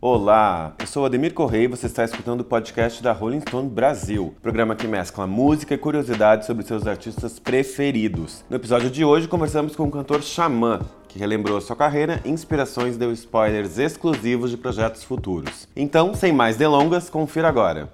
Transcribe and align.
Olá, 0.00 0.76
eu 0.78 0.86
sou 0.86 1.04
Ademir 1.04 1.34
Correia 1.34 1.64
e 1.64 1.66
você 1.66 1.86
está 1.86 2.04
escutando 2.04 2.42
o 2.42 2.44
podcast 2.44 3.02
da 3.02 3.10
Rolling 3.12 3.40
Stone 3.40 3.68
Brasil, 3.68 4.32
programa 4.40 4.76
que 4.76 4.86
mescla 4.86 5.26
música 5.26 5.74
e 5.74 5.78
curiosidades 5.78 6.46
sobre 6.46 6.64
seus 6.64 6.86
artistas 6.86 7.40
preferidos. 7.40 8.44
No 8.48 8.54
episódio 8.54 8.92
de 8.92 9.04
hoje, 9.04 9.26
conversamos 9.26 9.74
com 9.74 9.88
o 9.88 9.90
cantor 9.90 10.22
Xamã, 10.22 10.82
que 11.08 11.18
relembrou 11.18 11.60
sua 11.60 11.74
carreira, 11.74 12.20
inspirações 12.24 12.94
e 12.94 12.98
deu 12.98 13.10
spoilers 13.10 13.76
exclusivos 13.76 14.52
de 14.52 14.56
projetos 14.56 15.02
futuros. 15.02 15.66
Então, 15.74 16.14
sem 16.14 16.32
mais 16.32 16.56
delongas, 16.56 17.10
confira 17.10 17.48
agora. 17.48 17.92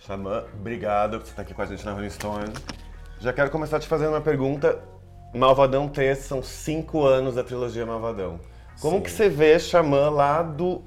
Xamã, 0.00 0.44
obrigado 0.52 1.18
por 1.18 1.26
estar 1.26 1.40
aqui 1.40 1.54
com 1.54 1.62
a 1.62 1.66
gente 1.66 1.82
na 1.82 1.94
Rolling 1.94 2.10
Stone. 2.10 2.52
Já 3.20 3.32
quero 3.32 3.50
começar 3.50 3.80
te 3.80 3.88
fazendo 3.88 4.10
uma 4.10 4.20
pergunta 4.20 4.99
Malvadão 5.32 5.88
3 5.88 6.18
são 6.18 6.42
cinco 6.42 7.04
anos 7.06 7.36
da 7.36 7.44
trilogia 7.44 7.86
Malvadão. 7.86 8.40
Como 8.80 8.96
Sim. 8.96 9.02
que 9.02 9.10
você 9.10 9.28
vê 9.28 9.58
Xamã 9.58 10.08
lá 10.10 10.42
do, 10.42 10.82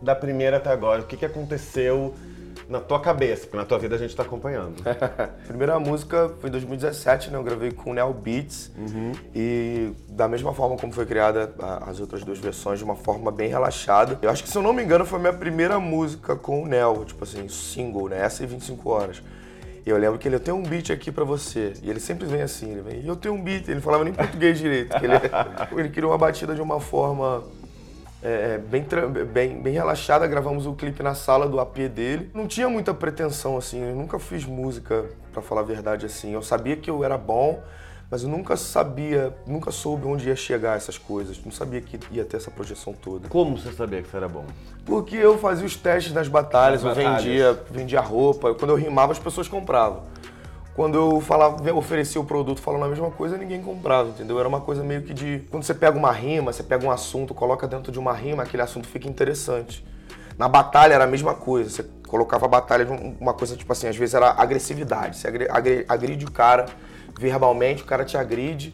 da 0.00 0.14
primeira 0.14 0.56
até 0.56 0.70
agora? 0.70 1.02
O 1.02 1.04
que, 1.04 1.16
que 1.16 1.26
aconteceu 1.26 2.14
na 2.68 2.80
tua 2.80 3.00
cabeça? 3.00 3.42
Porque 3.42 3.56
na 3.56 3.64
tua 3.64 3.78
vida 3.78 3.96
a 3.96 3.98
gente 3.98 4.10
está 4.10 4.22
acompanhando. 4.22 4.82
primeira 5.46 5.78
música 5.78 6.30
foi 6.38 6.48
em 6.48 6.52
2017, 6.52 7.30
né? 7.30 7.36
Eu 7.36 7.42
gravei 7.42 7.72
com 7.72 7.90
o 7.90 7.94
Neo 7.94 8.12
Beats. 8.14 8.70
Uhum. 8.78 9.12
E 9.34 9.92
da 10.08 10.28
mesma 10.28 10.54
forma 10.54 10.76
como 10.76 10.92
foi 10.92 11.04
criada 11.04 11.52
as 11.86 12.00
outras 12.00 12.24
duas 12.24 12.38
versões, 12.38 12.78
de 12.78 12.84
uma 12.84 12.96
forma 12.96 13.30
bem 13.30 13.48
relaxada. 13.48 14.18
Eu 14.22 14.30
acho 14.30 14.42
que, 14.42 14.48
se 14.48 14.56
eu 14.56 14.62
não 14.62 14.72
me 14.72 14.82
engano, 14.82 15.04
foi 15.04 15.18
a 15.18 15.22
minha 15.22 15.34
primeira 15.34 15.78
música 15.80 16.36
com 16.36 16.62
o 16.62 16.66
Neo, 16.66 17.04
tipo 17.04 17.24
assim, 17.24 17.48
single, 17.48 18.08
né? 18.08 18.20
Essa 18.24 18.44
e 18.44 18.46
25 18.46 18.88
horas. 18.88 19.22
E 19.86 19.90
eu 19.90 19.98
lembro 19.98 20.18
que 20.18 20.26
ele, 20.26 20.36
eu 20.36 20.40
tenho 20.40 20.56
um 20.56 20.62
beat 20.62 20.90
aqui 20.90 21.12
pra 21.12 21.24
você. 21.24 21.74
E 21.82 21.90
ele 21.90 22.00
sempre 22.00 22.26
vem 22.26 22.40
assim, 22.40 22.72
ele 22.72 22.82
vem, 22.82 23.06
eu 23.06 23.16
tenho 23.16 23.34
um 23.34 23.42
beat. 23.42 23.68
Ele 23.68 23.80
falava 23.80 24.04
nem 24.04 24.14
português 24.14 24.58
direito. 24.58 24.94
ele, 24.96 25.14
ele 25.78 25.88
criou 25.90 26.10
uma 26.10 26.18
batida 26.18 26.54
de 26.54 26.62
uma 26.62 26.80
forma 26.80 27.44
é, 28.22 28.54
é 28.54 28.58
bem, 28.58 28.86
bem, 29.30 29.60
bem 29.60 29.74
relaxada. 29.74 30.26
Gravamos 30.26 30.66
o 30.66 30.72
clipe 30.72 31.02
na 31.02 31.14
sala 31.14 31.46
do 31.46 31.60
AP 31.60 31.76
dele. 31.90 32.30
Não 32.32 32.46
tinha 32.46 32.68
muita 32.68 32.94
pretensão, 32.94 33.58
assim. 33.58 33.82
Eu 33.82 33.94
nunca 33.94 34.18
fiz 34.18 34.46
música, 34.46 35.04
para 35.30 35.42
falar 35.42 35.60
a 35.60 35.64
verdade, 35.64 36.06
assim. 36.06 36.32
Eu 36.32 36.42
sabia 36.42 36.76
que 36.76 36.88
eu 36.88 37.04
era 37.04 37.18
bom, 37.18 37.62
mas 38.10 38.22
eu 38.22 38.28
nunca 38.28 38.56
sabia, 38.56 39.34
nunca 39.46 39.70
soube 39.70 40.06
onde 40.06 40.28
ia 40.28 40.36
chegar 40.36 40.76
essas 40.76 40.98
coisas. 40.98 41.42
Não 41.44 41.50
sabia 41.50 41.80
que 41.80 41.98
ia 42.12 42.24
ter 42.24 42.36
essa 42.36 42.50
projeção 42.50 42.92
toda. 42.92 43.28
Como 43.28 43.56
você 43.56 43.72
sabia 43.72 44.02
que 44.02 44.08
você 44.08 44.16
era 44.16 44.28
bom? 44.28 44.44
Porque 44.84 45.16
eu 45.16 45.38
fazia 45.38 45.66
os 45.66 45.76
testes 45.76 46.12
nas 46.12 46.28
batalhas, 46.28 46.82
nas 46.82 46.96
eu 46.96 47.02
batalhas. 47.02 47.24
vendia, 47.24 47.64
vendia 47.70 48.00
roupa. 48.00 48.54
Quando 48.54 48.70
eu 48.70 48.76
rimava, 48.76 49.12
as 49.12 49.18
pessoas 49.18 49.48
compravam. 49.48 50.02
Quando 50.74 50.96
eu 50.96 51.20
falava, 51.20 51.72
oferecia 51.72 52.20
o 52.20 52.24
produto 52.24 52.60
falando 52.60 52.84
a 52.84 52.88
mesma 52.88 53.10
coisa, 53.10 53.36
ninguém 53.36 53.62
comprava, 53.62 54.08
entendeu? 54.08 54.38
Era 54.40 54.48
uma 54.48 54.60
coisa 54.60 54.82
meio 54.82 55.02
que 55.02 55.14
de. 55.14 55.44
Quando 55.50 55.62
você 55.62 55.72
pega 55.72 55.96
uma 55.96 56.10
rima, 56.10 56.52
você 56.52 56.64
pega 56.64 56.84
um 56.84 56.90
assunto, 56.90 57.32
coloca 57.32 57.66
dentro 57.66 57.92
de 57.92 57.98
uma 57.98 58.12
rima, 58.12 58.42
aquele 58.42 58.62
assunto 58.62 58.88
fica 58.88 59.08
interessante. 59.08 59.84
Na 60.36 60.48
batalha 60.48 60.94
era 60.94 61.04
a 61.04 61.06
mesma 61.06 61.32
coisa. 61.32 61.70
Você 61.70 61.84
colocava 62.08 62.46
a 62.46 62.48
batalha 62.48 62.84
de 62.84 62.92
uma 63.20 63.32
coisa, 63.32 63.56
tipo 63.56 63.72
assim, 63.72 63.86
às 63.86 63.96
vezes 63.96 64.16
era 64.16 64.32
agressividade. 64.32 65.16
Você 65.16 65.28
agride 65.88 66.24
o 66.24 66.30
cara 66.30 66.66
verbalmente, 67.18 67.82
o 67.82 67.86
cara 67.86 68.04
te 68.04 68.16
agride. 68.16 68.72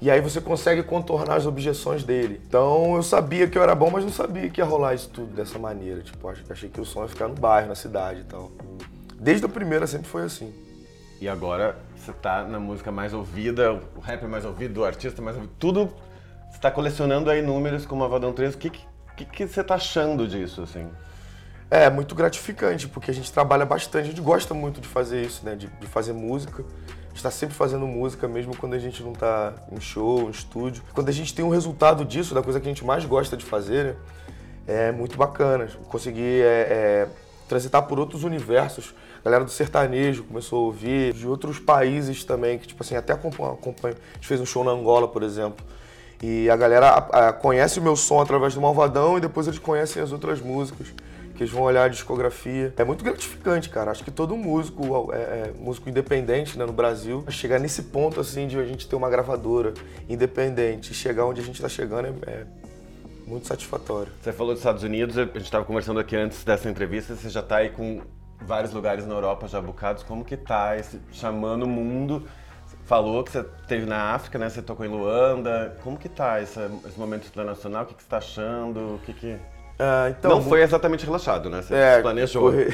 E 0.00 0.10
aí 0.10 0.20
você 0.20 0.40
consegue 0.40 0.82
contornar 0.82 1.36
as 1.36 1.46
objeções 1.46 2.04
dele. 2.04 2.40
Então 2.46 2.96
eu 2.96 3.02
sabia 3.02 3.48
que 3.48 3.56
eu 3.56 3.62
era 3.62 3.74
bom, 3.74 3.90
mas 3.90 4.04
não 4.04 4.12
sabia 4.12 4.48
que 4.50 4.60
ia 4.60 4.64
rolar 4.64 4.94
isso 4.94 5.08
tudo 5.08 5.34
dessa 5.34 5.58
maneira. 5.58 6.02
Tipo, 6.02 6.28
achei 6.50 6.68
que 6.68 6.80
o 6.80 6.84
som 6.84 7.02
ia 7.02 7.08
ficar 7.08 7.28
no 7.28 7.34
bairro, 7.34 7.68
na 7.68 7.74
cidade 7.74 8.20
e 8.20 8.24
tal. 8.24 8.52
Desde 9.18 9.46
a 9.46 9.48
primeira 9.48 9.86
sempre 9.86 10.06
foi 10.06 10.24
assim. 10.24 10.52
E 11.18 11.28
agora 11.28 11.78
você 11.96 12.12
tá 12.12 12.44
na 12.44 12.60
música 12.60 12.92
mais 12.92 13.14
ouvida, 13.14 13.80
o 13.96 14.00
rap 14.00 14.22
mais 14.26 14.44
ouvido, 14.44 14.82
o 14.82 14.84
artista 14.84 15.22
mais 15.22 15.36
ouvido, 15.36 15.52
tudo. 15.58 15.92
Você 16.50 16.58
tá 16.58 16.70
colecionando 16.70 17.30
aí 17.30 17.40
números 17.40 17.86
como 17.86 18.04
a 18.04 18.08
Vadão 18.08 18.32
3. 18.34 18.54
O 18.54 18.58
que, 18.58 18.70
que, 18.70 19.24
que 19.24 19.46
você 19.46 19.64
tá 19.64 19.76
achando 19.76 20.28
disso, 20.28 20.62
assim? 20.62 20.86
É, 21.70 21.88
muito 21.90 22.14
gratificante, 22.14 22.86
porque 22.86 23.10
a 23.10 23.14
gente 23.14 23.32
trabalha 23.32 23.64
bastante, 23.64 24.04
a 24.04 24.10
gente 24.10 24.20
gosta 24.20 24.54
muito 24.54 24.80
de 24.80 24.86
fazer 24.86 25.22
isso, 25.22 25.44
né? 25.44 25.56
De, 25.56 25.66
de 25.66 25.86
fazer 25.86 26.12
música 26.12 26.62
está 27.16 27.30
sempre 27.30 27.54
fazendo 27.54 27.86
música, 27.86 28.28
mesmo 28.28 28.56
quando 28.56 28.74
a 28.74 28.78
gente 28.78 29.02
não 29.02 29.12
está 29.12 29.54
em 29.72 29.80
show, 29.80 30.28
em 30.28 30.30
estúdio. 30.30 30.82
Quando 30.94 31.08
a 31.08 31.12
gente 31.12 31.34
tem 31.34 31.44
um 31.44 31.48
resultado 31.48 32.04
disso, 32.04 32.34
da 32.34 32.42
coisa 32.42 32.60
que 32.60 32.66
a 32.66 32.70
gente 32.70 32.84
mais 32.84 33.04
gosta 33.04 33.36
de 33.36 33.44
fazer, 33.44 33.84
né, 33.84 33.96
é 34.66 34.92
muito 34.92 35.16
bacana. 35.16 35.68
Conseguir 35.88 36.42
é, 36.42 36.66
é, 36.70 37.08
transitar 37.48 37.82
por 37.82 37.98
outros 37.98 38.24
universos. 38.24 38.94
A 39.20 39.24
galera 39.24 39.44
do 39.44 39.50
sertanejo 39.50 40.24
começou 40.24 40.58
a 40.58 40.66
ouvir, 40.66 41.12
de 41.12 41.26
outros 41.26 41.58
países 41.58 42.22
também, 42.24 42.58
que 42.58 42.66
tipo 42.68 42.82
assim, 42.82 42.96
até 42.96 43.12
acompanha. 43.12 43.52
acompanha. 43.52 43.94
A 44.12 44.14
gente 44.14 44.26
fez 44.26 44.40
um 44.40 44.46
show 44.46 44.62
na 44.62 44.70
Angola, 44.70 45.08
por 45.08 45.22
exemplo. 45.22 45.64
E 46.22 46.48
a 46.48 46.56
galera 46.56 46.88
a, 46.88 47.28
a, 47.28 47.32
conhece 47.32 47.78
o 47.78 47.82
meu 47.82 47.96
som 47.96 48.20
através 48.20 48.54
do 48.54 48.60
Malvadão 48.60 49.18
e 49.18 49.20
depois 49.20 49.46
eles 49.46 49.58
conhecem 49.58 50.02
as 50.02 50.12
outras 50.12 50.40
músicas 50.40 50.88
que 51.36 51.42
eles 51.42 51.52
vão 51.52 51.62
olhar 51.62 51.84
a 51.84 51.88
discografia. 51.88 52.72
É 52.76 52.84
muito 52.84 53.04
gratificante, 53.04 53.68
cara. 53.68 53.90
Acho 53.90 54.02
que 54.02 54.10
todo 54.10 54.36
músico, 54.36 55.12
é, 55.12 55.16
é, 55.16 55.52
músico 55.58 55.88
independente 55.88 56.58
né, 56.58 56.64
no 56.64 56.72
Brasil, 56.72 57.24
chegar 57.28 57.60
nesse 57.60 57.84
ponto 57.84 58.20
assim 58.20 58.46
de 58.46 58.58
a 58.58 58.64
gente 58.64 58.88
ter 58.88 58.96
uma 58.96 59.10
gravadora 59.10 59.74
independente, 60.08 60.94
chegar 60.94 61.26
onde 61.26 61.40
a 61.40 61.44
gente 61.44 61.56
está 61.56 61.68
chegando 61.68 62.06
é, 62.06 62.30
é 62.30 62.46
muito 63.26 63.46
satisfatório. 63.46 64.12
Você 64.20 64.32
falou 64.32 64.52
dos 64.52 64.60
Estados 64.60 64.82
Unidos, 64.82 65.18
a 65.18 65.24
gente 65.24 65.42
estava 65.42 65.64
conversando 65.64 66.00
aqui 66.00 66.16
antes 66.16 66.44
dessa 66.44 66.68
entrevista, 66.68 67.14
você 67.14 67.28
já 67.28 67.40
está 67.40 67.56
aí 67.56 67.70
com 67.70 68.00
vários 68.40 68.72
lugares 68.72 69.06
na 69.06 69.14
Europa 69.14 69.48
já 69.48 69.60
bucados. 69.60 70.02
Como 70.02 70.24
que 70.24 70.36
tá 70.36 70.76
esse 70.76 71.00
chamando 71.12 71.64
o 71.64 71.68
mundo? 71.68 72.26
Falou 72.84 73.24
que 73.24 73.32
você 73.32 73.40
esteve 73.40 73.84
na 73.84 74.14
África, 74.14 74.38
né? 74.38 74.48
Você 74.48 74.62
tocou 74.62 74.86
em 74.86 74.88
Luanda. 74.88 75.76
Como 75.82 75.98
que 75.98 76.08
tá 76.08 76.40
esse, 76.40 76.60
esse 76.86 76.98
momento 76.98 77.26
internacional? 77.26 77.82
O 77.82 77.86
que, 77.86 77.94
que 77.94 78.02
você 78.02 78.06
está 78.06 78.18
achando? 78.18 78.94
O 78.94 79.00
que 79.04 79.12
que... 79.12 79.36
Ah, 79.78 80.08
então, 80.10 80.30
não 80.30 80.42
foi 80.42 80.62
exatamente 80.62 81.04
relaxado, 81.04 81.50
né? 81.50 81.62
Você 81.62 81.74
é, 81.74 82.00
planejou. 82.00 82.50
Corre... 82.50 82.68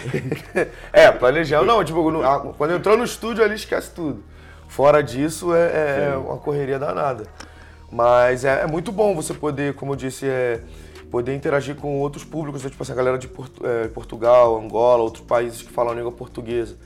é, 0.92 1.10
planejando. 1.10 1.66
Não, 1.66 1.82
tipo, 1.82 2.10
no, 2.10 2.54
quando 2.54 2.74
entrou 2.74 2.96
no 2.96 3.04
estúdio 3.04 3.44
ali, 3.44 3.54
esquece 3.54 3.90
tudo. 3.90 4.22
Fora 4.68 5.02
disso, 5.02 5.54
é, 5.54 6.12
é 6.12 6.16
uma 6.16 6.38
correria 6.38 6.78
danada. 6.78 7.24
Mas 7.90 8.44
é, 8.44 8.62
é, 8.62 8.66
muito 8.66 8.90
bom 8.90 9.14
você 9.14 9.34
poder, 9.34 9.74
como 9.74 9.92
eu 9.92 9.96
disse, 9.96 10.26
é, 10.26 10.60
poder 11.10 11.34
interagir 11.34 11.74
com 11.76 11.98
outros 12.00 12.24
públicos, 12.24 12.62
tipo 12.62 12.82
assim, 12.82 12.92
a 12.92 12.94
galera 12.94 13.18
de 13.18 13.28
Portu 13.28 13.66
é, 13.66 13.88
Portugal, 13.88 14.58
Angola, 14.58 15.02
outros 15.02 15.24
países 15.24 15.60
que 15.60 15.70
falam 15.70 15.92
a 15.92 15.94
língua 15.94 16.12
portuguesa. 16.12 16.76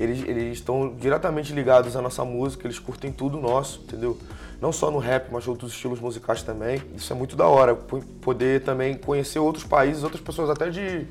Eles, 0.00 0.26
eles 0.26 0.58
estão 0.58 0.94
diretamente 0.98 1.52
ligados 1.52 1.94
à 1.94 2.02
nossa 2.02 2.24
música, 2.24 2.66
eles 2.66 2.78
curtem 2.78 3.12
tudo 3.12 3.38
nosso, 3.38 3.82
entendeu? 3.84 4.18
Não 4.60 4.72
só 4.72 4.90
no 4.90 4.98
rap, 4.98 5.28
mas 5.30 5.46
outros 5.46 5.72
estilos 5.72 6.00
musicais 6.00 6.42
também. 6.42 6.82
Isso 6.94 7.12
é 7.12 7.16
muito 7.16 7.36
da 7.36 7.46
hora, 7.46 7.74
poder 7.74 8.62
também 8.62 8.96
conhecer 8.96 9.38
outros 9.38 9.64
países, 9.64 10.02
outras 10.02 10.20
pessoas 10.20 10.50
até 10.50 10.68
de 10.70 11.06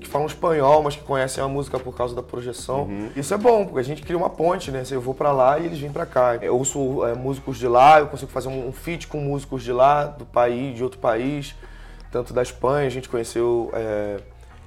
que 0.00 0.08
falam 0.08 0.26
espanhol, 0.26 0.82
mas 0.82 0.96
que 0.96 1.02
conhecem 1.02 1.44
a 1.44 1.46
música 1.46 1.78
por 1.78 1.94
causa 1.94 2.14
da 2.14 2.22
projeção. 2.22 2.84
Uhum. 2.84 3.10
Isso 3.14 3.34
é 3.34 3.36
bom, 3.36 3.66
porque 3.66 3.80
a 3.80 3.82
gente 3.82 4.02
cria 4.02 4.16
uma 4.16 4.30
ponte, 4.30 4.70
né? 4.70 4.82
Eu 4.90 5.00
vou 5.00 5.12
para 5.12 5.30
lá 5.30 5.58
e 5.58 5.66
eles 5.66 5.78
vêm 5.78 5.92
para 5.92 6.06
cá. 6.06 6.36
Eu 6.36 6.56
ouço 6.56 7.04
é, 7.06 7.14
músicos 7.14 7.58
de 7.58 7.68
lá, 7.68 8.00
eu 8.00 8.06
consigo 8.06 8.30
fazer 8.30 8.48
um 8.48 8.72
feat 8.72 9.06
com 9.06 9.18
músicos 9.18 9.62
de 9.62 9.72
lá, 9.72 10.06
do 10.06 10.24
país, 10.24 10.74
de 10.74 10.82
outro 10.82 10.98
país, 10.98 11.54
tanto 12.10 12.32
da 12.32 12.42
Espanha, 12.42 12.86
a 12.86 12.90
gente 12.90 13.08
conheceu. 13.08 13.70
É, 13.74 14.20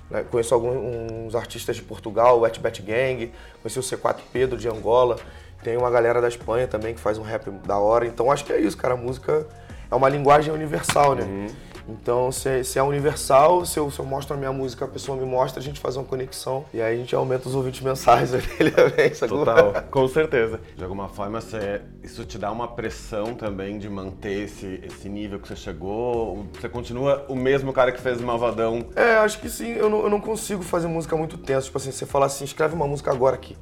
né, 0.09 0.23
conheço 0.29 0.53
alguns 0.53 1.33
artistas 1.33 1.75
de 1.75 1.81
Portugal, 1.81 2.38
o 2.38 2.41
Wet 2.41 2.59
Bat 2.59 2.81
Gang, 2.83 3.31
conheci 3.61 3.79
o 3.79 3.81
C4 3.81 4.17
Pedro 4.31 4.57
de 4.57 4.69
Angola. 4.69 5.17
Tem 5.63 5.78
uma 5.78 5.90
galera 5.90 6.22
da 6.22 6.28
Espanha 6.28 6.68
também 6.68 6.94
que 6.94 7.00
faz 7.00 7.18
um 7.18 7.24
rap 7.24 7.50
da 7.66 7.78
hora. 7.78 8.06
Então 8.06 8.31
acho 8.31 8.44
que 8.44 8.51
é 8.51 8.59
isso, 8.59 8.78
cara. 8.78 8.94
A 8.94 8.97
música 8.97 9.47
é 9.90 9.96
uma 9.96 10.09
linguagem 10.09 10.53
universal, 10.53 11.16
né? 11.16 11.24
Uhum. 11.24 11.47
Então, 11.88 12.31
se, 12.31 12.63
se, 12.63 12.79
é 12.79 12.84
universal, 12.84 13.66
se 13.66 13.78
eu, 13.78 13.91
se 13.91 14.00
eu 14.00 14.06
mostro 14.06 14.35
a 14.35 14.38
minha 14.38 14.53
música, 14.53 14.85
a 14.85 14.88
pessoa 14.88 15.18
me 15.18 15.25
mostra, 15.25 15.59
a 15.59 15.63
gente 15.63 15.79
faz 15.79 15.97
uma 15.97 16.06
conexão. 16.06 16.66
E 16.74 16.81
aí 16.81 16.96
a 16.96 16.97
gente 16.97 17.13
aumenta 17.13 17.47
os 17.47 17.56
ouvintes 17.56 17.81
mensais 17.81 18.31
dele 18.31 18.72
também, 18.72 19.13
sacou? 19.13 19.40
Total, 19.40 19.74
com 19.91 20.07
certeza. 20.07 20.59
De 20.75 20.84
alguma 20.84 21.09
forma, 21.09 21.41
você, 21.41 21.81
isso 22.01 22.24
te 22.24 22.38
dá 22.38 22.51
uma 22.51 22.69
pressão 22.69 23.34
também 23.34 23.78
de 23.78 23.90
manter 23.90 24.44
esse, 24.44 24.80
esse 24.84 25.09
nível 25.09 25.40
que 25.40 25.47
você 25.47 25.56
chegou? 25.56 26.45
Você 26.54 26.69
continua 26.69 27.25
o 27.27 27.36
mesmo 27.36 27.74
cara 27.74 27.92
que 27.92 28.00
fez 28.00 28.21
o 28.21 28.24
Malvadão? 28.24 28.86
É, 28.95 29.16
acho 29.16 29.39
que 29.39 29.50
sim. 29.50 29.74
Eu 29.74 29.89
não, 29.89 30.04
eu 30.04 30.09
não 30.09 30.21
consigo 30.21 30.63
fazer 30.63 30.88
música 30.88 31.18
muito 31.18 31.38
tensa. 31.38 31.66
Tipo 31.66 31.77
assim, 31.77 31.92
você 31.92 32.06
fala 32.06 32.27
assim, 32.27 32.45
escreve 32.45 32.74
uma 32.75 32.88
música 32.88 33.12
agora 33.12 33.36
aqui 33.36 33.57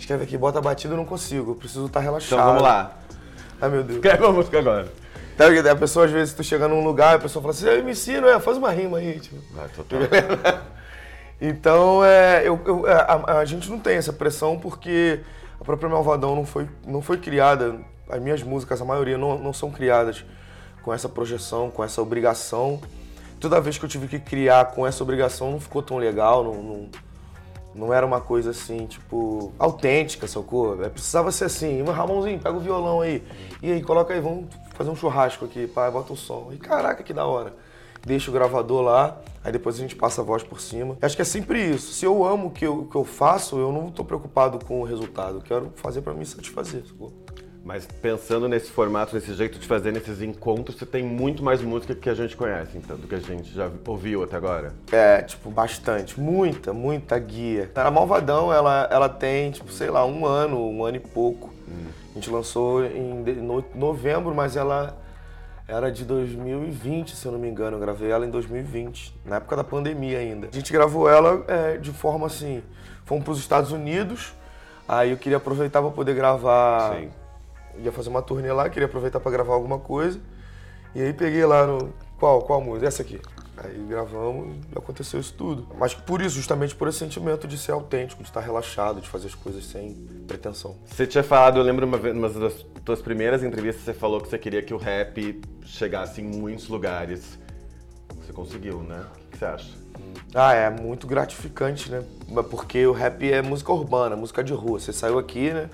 escreve 0.00 0.24
aqui, 0.24 0.36
bota 0.36 0.60
batida, 0.60 0.94
eu 0.94 0.96
não 0.96 1.04
consigo. 1.04 1.52
Eu 1.52 1.54
preciso 1.54 1.86
estar 1.86 2.00
tá 2.00 2.04
relaxado. 2.04 2.38
Então 2.38 2.46
vamos 2.46 2.62
lá. 2.62 2.96
Ai, 3.60 3.68
meu 3.68 3.82
Deus. 3.82 3.96
Escreve 3.96 4.24
uma 4.24 4.32
música 4.32 4.58
agora. 4.58 4.88
Tá, 5.36 5.46
a 5.70 5.76
pessoa, 5.76 6.04
às 6.04 6.10
vezes, 6.10 6.34
tu 6.34 6.44
chega 6.44 6.68
num 6.68 6.84
lugar, 6.84 7.16
a 7.16 7.18
pessoa 7.18 7.42
fala 7.42 7.54
assim, 7.54 7.82
me 7.82 7.92
ensina, 7.92 8.28
é, 8.28 8.40
faz 8.40 8.58
uma 8.58 8.70
rima 8.70 8.98
aí. 8.98 9.18
Tipo. 9.20 9.36
Vai, 9.54 9.68
total. 9.68 10.00
então, 11.40 12.04
é, 12.04 12.46
eu, 12.46 12.60
eu 12.66 12.86
é, 12.86 12.92
a, 12.92 13.38
a, 13.38 13.44
gente 13.44 13.70
não 13.70 13.78
tem 13.78 13.96
essa 13.96 14.12
pressão 14.12 14.58
porque 14.58 15.20
a 15.58 15.64
própria 15.64 15.88
Malvadão 15.88 16.36
não 16.36 16.44
foi, 16.44 16.68
não 16.86 17.00
foi 17.00 17.16
criada, 17.16 17.78
as 18.08 18.20
minhas 18.20 18.42
músicas, 18.42 18.82
a 18.82 18.84
maioria, 18.84 19.16
não, 19.16 19.38
não 19.38 19.52
são 19.52 19.70
criadas 19.70 20.24
com 20.82 20.92
essa 20.92 21.08
projeção, 21.08 21.70
com 21.70 21.82
essa 21.82 22.02
obrigação. 22.02 22.80
Toda 23.38 23.60
vez 23.60 23.78
que 23.78 23.84
eu 23.84 23.88
tive 23.88 24.08
que 24.08 24.18
criar 24.18 24.66
com 24.66 24.86
essa 24.86 25.02
obrigação, 25.02 25.50
não 25.50 25.60
ficou 25.60 25.82
tão 25.82 25.96
legal, 25.96 26.44
não, 26.44 26.54
não 26.62 26.88
não 27.74 27.92
era 27.92 28.04
uma 28.04 28.20
coisa 28.20 28.50
assim, 28.50 28.86
tipo, 28.86 29.52
autêntica, 29.58 30.26
sacou? 30.26 30.82
É, 30.84 30.88
precisava 30.88 31.30
ser 31.30 31.44
assim, 31.44 31.82
Ramonzinho, 31.82 32.38
pega 32.38 32.56
o 32.56 32.60
violão 32.60 33.00
aí. 33.00 33.22
E 33.62 33.70
aí, 33.70 33.82
coloca 33.82 34.12
aí, 34.12 34.20
vamos 34.20 34.46
fazer 34.74 34.90
um 34.90 34.96
churrasco 34.96 35.44
aqui, 35.44 35.66
pai, 35.66 35.90
bota 35.90 36.12
o 36.12 36.16
som. 36.16 36.50
E 36.52 36.56
caraca, 36.56 37.02
que 37.02 37.12
da 37.12 37.26
hora. 37.26 37.54
Deixa 38.02 38.30
o 38.30 38.34
gravador 38.34 38.80
lá, 38.80 39.20
aí 39.44 39.52
depois 39.52 39.76
a 39.76 39.78
gente 39.78 39.94
passa 39.94 40.22
a 40.22 40.24
voz 40.24 40.42
por 40.42 40.60
cima. 40.60 40.96
Acho 41.02 41.14
que 41.14 41.22
é 41.22 41.24
sempre 41.24 41.62
isso. 41.62 41.92
Se 41.92 42.04
eu 42.04 42.24
amo 42.24 42.48
o 42.48 42.50
que 42.50 42.66
eu, 42.66 42.84
que 42.84 42.96
eu 42.96 43.04
faço, 43.04 43.58
eu 43.58 43.70
não 43.70 43.90
tô 43.90 44.04
preocupado 44.04 44.64
com 44.64 44.80
o 44.80 44.84
resultado. 44.84 45.36
Eu 45.36 45.42
quero 45.42 45.72
fazer 45.76 46.00
para 46.00 46.14
me 46.14 46.24
satisfazer. 46.24 46.82
Sacou? 46.86 47.12
Mas 47.64 47.86
pensando 47.86 48.48
nesse 48.48 48.70
formato, 48.70 49.14
nesse 49.14 49.34
jeito 49.34 49.58
de 49.58 49.66
fazer, 49.66 49.92
nesses 49.92 50.22
encontros, 50.22 50.78
você 50.78 50.86
tem 50.86 51.02
muito 51.02 51.42
mais 51.42 51.60
música 51.60 51.94
que 51.94 52.08
a 52.08 52.14
gente 52.14 52.34
conhece, 52.34 52.78
então, 52.78 52.96
do 52.96 53.06
que 53.06 53.14
a 53.14 53.20
gente 53.20 53.52
já 53.52 53.70
ouviu 53.86 54.22
até 54.22 54.36
agora. 54.36 54.72
É, 54.90 55.20
tipo, 55.22 55.50
bastante. 55.50 56.18
Muita, 56.18 56.72
muita 56.72 57.18
guia. 57.18 57.70
A 57.74 57.90
Malvadão, 57.90 58.52
ela, 58.52 58.88
ela 58.90 59.08
tem, 59.08 59.50
tipo, 59.50 59.70
sei 59.70 59.90
lá, 59.90 60.06
um 60.06 60.24
ano, 60.24 60.58
um 60.58 60.84
ano 60.84 60.96
e 60.96 61.00
pouco. 61.00 61.52
Hum. 61.68 61.88
A 62.10 62.14
gente 62.14 62.30
lançou 62.30 62.84
em 62.84 63.22
no, 63.36 63.62
novembro, 63.74 64.34
mas 64.34 64.56
ela 64.56 64.96
era 65.68 65.92
de 65.92 66.04
2020, 66.04 67.14
se 67.14 67.26
eu 67.26 67.32
não 67.32 67.38
me 67.38 67.48
engano. 67.48 67.76
Eu 67.76 67.80
gravei 67.80 68.10
ela 68.10 68.26
em 68.26 68.30
2020, 68.30 69.20
na 69.24 69.36
época 69.36 69.56
da 69.56 69.62
pandemia 69.62 70.18
ainda. 70.18 70.48
A 70.48 70.54
gente 70.54 70.72
gravou 70.72 71.08
ela 71.08 71.44
é, 71.46 71.76
de 71.76 71.92
forma 71.92 72.26
assim: 72.26 72.62
fomos 73.04 73.22
para 73.22 73.32
os 73.32 73.38
Estados 73.38 73.70
Unidos, 73.70 74.34
aí 74.88 75.10
eu 75.10 75.16
queria 75.16 75.36
aproveitar 75.36 75.80
para 75.80 75.90
poder 75.90 76.14
gravar. 76.14 76.96
Sim. 76.96 77.19
Ia 77.82 77.92
fazer 77.92 78.08
uma 78.08 78.22
turnê 78.22 78.52
lá, 78.52 78.68
queria 78.68 78.86
aproveitar 78.86 79.20
para 79.20 79.30
gravar 79.30 79.54
alguma 79.54 79.78
coisa. 79.78 80.20
E 80.94 81.00
aí 81.00 81.12
peguei 81.12 81.44
lá 81.44 81.66
no. 81.66 81.92
Qual? 82.18 82.42
Qual 82.42 82.60
música? 82.60 82.86
Essa 82.86 83.02
aqui. 83.02 83.20
Aí 83.62 83.84
gravamos 83.88 84.56
e 84.74 84.78
aconteceu 84.78 85.20
isso 85.20 85.34
tudo. 85.34 85.66
Mas 85.78 85.92
por 85.92 86.22
isso, 86.22 86.36
justamente 86.36 86.74
por 86.74 86.88
esse 86.88 86.98
sentimento 86.98 87.46
de 87.46 87.58
ser 87.58 87.72
autêntico, 87.72 88.22
de 88.22 88.28
estar 88.28 88.40
relaxado, 88.40 89.00
de 89.00 89.08
fazer 89.08 89.26
as 89.26 89.34
coisas 89.34 89.66
sem 89.66 89.94
pretensão. 90.26 90.76
Você 90.86 91.06
tinha 91.06 91.22
falado, 91.22 91.58
eu 91.58 91.62
lembro 91.62 91.86
uma, 91.86 91.98
uma 91.98 92.28
das 92.28 92.64
tuas 92.84 93.02
primeiras 93.02 93.42
entrevistas, 93.42 93.84
você 93.84 93.92
falou 93.92 94.20
que 94.20 94.28
você 94.28 94.38
queria 94.38 94.62
que 94.62 94.72
o 94.72 94.78
rap 94.78 95.42
chegasse 95.62 96.22
em 96.22 96.24
muitos 96.24 96.68
lugares. 96.68 97.38
Você 98.16 98.32
conseguiu, 98.32 98.78
né? 98.82 99.04
O 99.26 99.30
que 99.30 99.38
você 99.38 99.44
acha? 99.44 99.70
Ah, 100.34 100.54
é 100.54 100.70
muito 100.70 101.06
gratificante, 101.06 101.90
né? 101.90 102.02
Porque 102.50 102.86
o 102.86 102.92
rap 102.92 103.30
é 103.30 103.42
música 103.42 103.72
urbana, 103.72 104.16
música 104.16 104.42
de 104.42 104.54
rua. 104.54 104.80
Você 104.80 104.92
saiu 104.92 105.18
aqui, 105.18 105.50
né? 105.52 105.68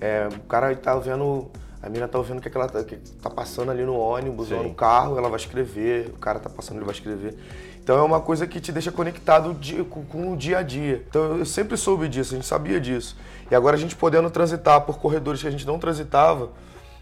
É, 0.00 0.28
o 0.28 0.40
cara 0.40 0.74
tá 0.76 0.94
vendo 0.96 1.50
a 1.82 1.88
mina 1.88 2.08
tá 2.08 2.18
ouvindo 2.18 2.38
o 2.38 2.40
que, 2.40 2.56
ela 2.56 2.68
tá, 2.68 2.82
que 2.82 2.96
tá 2.96 3.30
passando 3.30 3.70
ali 3.70 3.84
no 3.84 3.96
ônibus 3.96 4.48
Sim. 4.48 4.54
ou 4.54 4.62
no 4.64 4.74
carro, 4.74 5.16
ela 5.16 5.28
vai 5.28 5.38
escrever, 5.38 6.08
o 6.08 6.18
cara 6.18 6.40
tá 6.40 6.50
passando, 6.50 6.78
ele 6.78 6.84
vai 6.84 6.94
escrever. 6.94 7.36
Então 7.80 7.96
é 7.96 8.02
uma 8.02 8.20
coisa 8.20 8.46
que 8.46 8.60
te 8.60 8.70
deixa 8.70 8.92
conectado 8.92 9.56
com, 9.88 10.04
com, 10.04 10.32
o 10.32 10.36
dia 10.36 10.58
a 10.58 10.62
dia. 10.62 11.04
Então 11.08 11.38
eu 11.38 11.46
sempre 11.46 11.76
soube 11.76 12.08
disso, 12.08 12.34
a 12.34 12.36
gente 12.36 12.46
sabia 12.46 12.80
disso. 12.80 13.16
E 13.50 13.54
agora 13.54 13.76
a 13.76 13.78
gente 13.78 13.96
podendo 13.96 14.28
transitar 14.28 14.80
por 14.82 14.98
corredores 14.98 15.40
que 15.40 15.48
a 15.48 15.50
gente 15.50 15.66
não 15.66 15.78
transitava, 15.78 16.50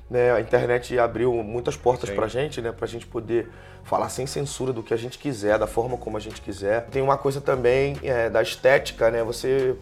né, 0.08 0.30
a 0.30 0.40
internet 0.40 0.96
abriu 0.98 1.32
muitas 1.42 1.76
portas 1.76 2.10
Sim. 2.10 2.14
pra 2.14 2.28
gente, 2.28 2.60
né, 2.60 2.70
pra 2.70 2.86
gente 2.86 3.06
poder 3.06 3.50
falar 3.82 4.08
sem 4.10 4.26
censura 4.26 4.72
do 4.72 4.82
que 4.82 4.94
a 4.94 4.96
gente 4.96 5.18
quiser, 5.18 5.58
da 5.58 5.66
forma 5.66 5.96
como 5.96 6.16
a 6.18 6.20
gente 6.20 6.40
quiser. 6.40 6.86
Tem 6.86 7.02
uma 7.02 7.16
coisa 7.16 7.40
também 7.40 7.96
é, 8.02 8.30
da 8.30 8.42
estética, 8.42 9.10
né, 9.10 9.24
você 9.24 9.74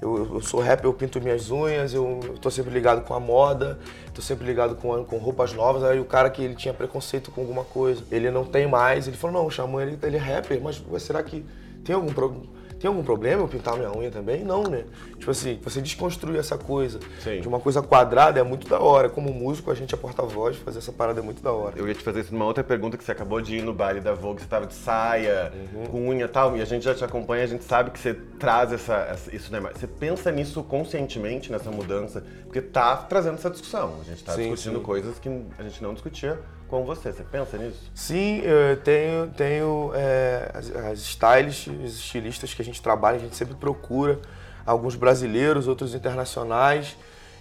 eu, 0.00 0.34
eu, 0.34 0.40
sou 0.40 0.60
rapper, 0.60 0.86
eu 0.86 0.94
pinto 0.94 1.20
minhas 1.20 1.50
unhas, 1.50 1.92
eu, 1.92 2.20
eu 2.24 2.38
tô 2.38 2.50
sempre 2.50 2.72
ligado 2.72 3.02
com 3.02 3.12
a 3.14 3.20
moda, 3.20 3.78
tô 4.14 4.22
sempre 4.22 4.46
ligado 4.46 4.74
com, 4.76 5.04
com 5.04 5.18
roupas 5.18 5.52
novas. 5.52 5.82
Aí 5.82 6.00
o 6.00 6.04
cara 6.04 6.30
que 6.30 6.42
ele 6.42 6.54
tinha 6.54 6.72
preconceito 6.72 7.30
com 7.30 7.40
alguma 7.40 7.64
coisa, 7.64 8.02
ele 8.10 8.30
não 8.30 8.44
tem 8.44 8.66
mais. 8.66 9.06
Ele 9.06 9.16
falou, 9.16 9.40
não, 9.40 9.46
o 9.46 9.50
Xamã, 9.50 9.82
ele, 9.82 9.98
ele 10.02 10.16
é 10.16 10.20
rapper, 10.20 10.60
mas 10.60 10.82
será 11.02 11.22
que 11.22 11.44
tem 11.84 11.94
algum 11.94 12.12
problema? 12.12 12.59
Tem 12.80 12.88
algum 12.88 13.02
problema 13.02 13.42
eu 13.42 13.48
pintar 13.48 13.76
minha 13.76 13.94
unha 13.94 14.10
também? 14.10 14.42
Não, 14.42 14.62
né? 14.62 14.84
Tipo 15.18 15.30
assim, 15.30 15.60
você 15.62 15.82
desconstruir 15.82 16.38
essa 16.38 16.56
coisa 16.56 16.98
Sim. 17.22 17.42
de 17.42 17.46
uma 17.46 17.60
coisa 17.60 17.82
quadrada 17.82 18.40
é 18.40 18.42
muito 18.42 18.66
da 18.66 18.80
hora. 18.80 19.10
Como 19.10 19.30
músico, 19.34 19.70
a 19.70 19.74
gente 19.74 19.94
é 19.94 19.98
porta-voz, 19.98 20.56
fazer 20.56 20.78
essa 20.78 20.90
parada 20.90 21.20
é 21.20 21.22
muito 21.22 21.42
da 21.42 21.52
hora. 21.52 21.74
Eu 21.76 21.86
ia 21.86 21.94
te 21.94 22.02
fazer 22.02 22.20
isso 22.20 22.32
numa 22.32 22.46
outra 22.46 22.64
pergunta 22.64 22.96
que 22.96 23.04
você 23.04 23.12
acabou 23.12 23.38
de 23.42 23.56
ir 23.56 23.62
no 23.62 23.74
baile 23.74 24.00
da 24.00 24.14
Vogue, 24.14 24.40
você 24.40 24.46
tava 24.46 24.66
de 24.66 24.72
saia, 24.72 25.52
uhum. 25.74 25.84
com 25.88 26.08
unha 26.08 26.24
e 26.24 26.28
tal, 26.28 26.56
e 26.56 26.62
a 26.62 26.64
gente 26.64 26.82
já 26.82 26.94
te 26.94 27.04
acompanha, 27.04 27.44
a 27.44 27.46
gente 27.46 27.64
sabe 27.64 27.90
que 27.90 27.98
você 27.98 28.14
traz 28.14 28.72
essa, 28.72 28.94
essa 28.94 29.36
isso, 29.36 29.52
né? 29.52 29.60
Você 29.60 29.86
pensa 29.86 30.32
nisso 30.32 30.62
conscientemente, 30.62 31.52
nessa 31.52 31.70
mudança, 31.70 32.24
porque 32.44 32.62
tá 32.62 32.96
trazendo 32.96 33.34
essa 33.34 33.50
discussão. 33.50 33.98
A 34.00 34.04
gente 34.04 34.24
tá 34.24 34.32
sim, 34.32 34.50
discutindo 34.50 34.78
sim. 34.78 34.84
coisas 34.84 35.18
que 35.18 35.28
a 35.58 35.62
gente 35.62 35.82
não 35.82 35.92
discutia 35.92 36.38
com 36.70 36.84
você. 36.84 37.12
Você 37.12 37.24
pensa 37.24 37.58
nisso? 37.58 37.90
Sim, 37.94 38.40
eu 38.40 38.76
tenho, 38.78 39.26
tenho 39.28 39.90
é, 39.94 40.50
as, 40.54 40.70
as 40.70 40.98
stylists, 41.00 41.66
os 41.66 41.98
estilistas 41.98 42.54
que 42.54 42.62
a 42.62 42.64
gente 42.64 42.80
trabalha, 42.80 43.16
a 43.16 43.20
gente 43.20 43.36
sempre 43.36 43.54
procura 43.54 44.20
alguns 44.64 44.94
brasileiros, 44.94 45.66
outros 45.66 45.94
internacionais. 45.94 46.96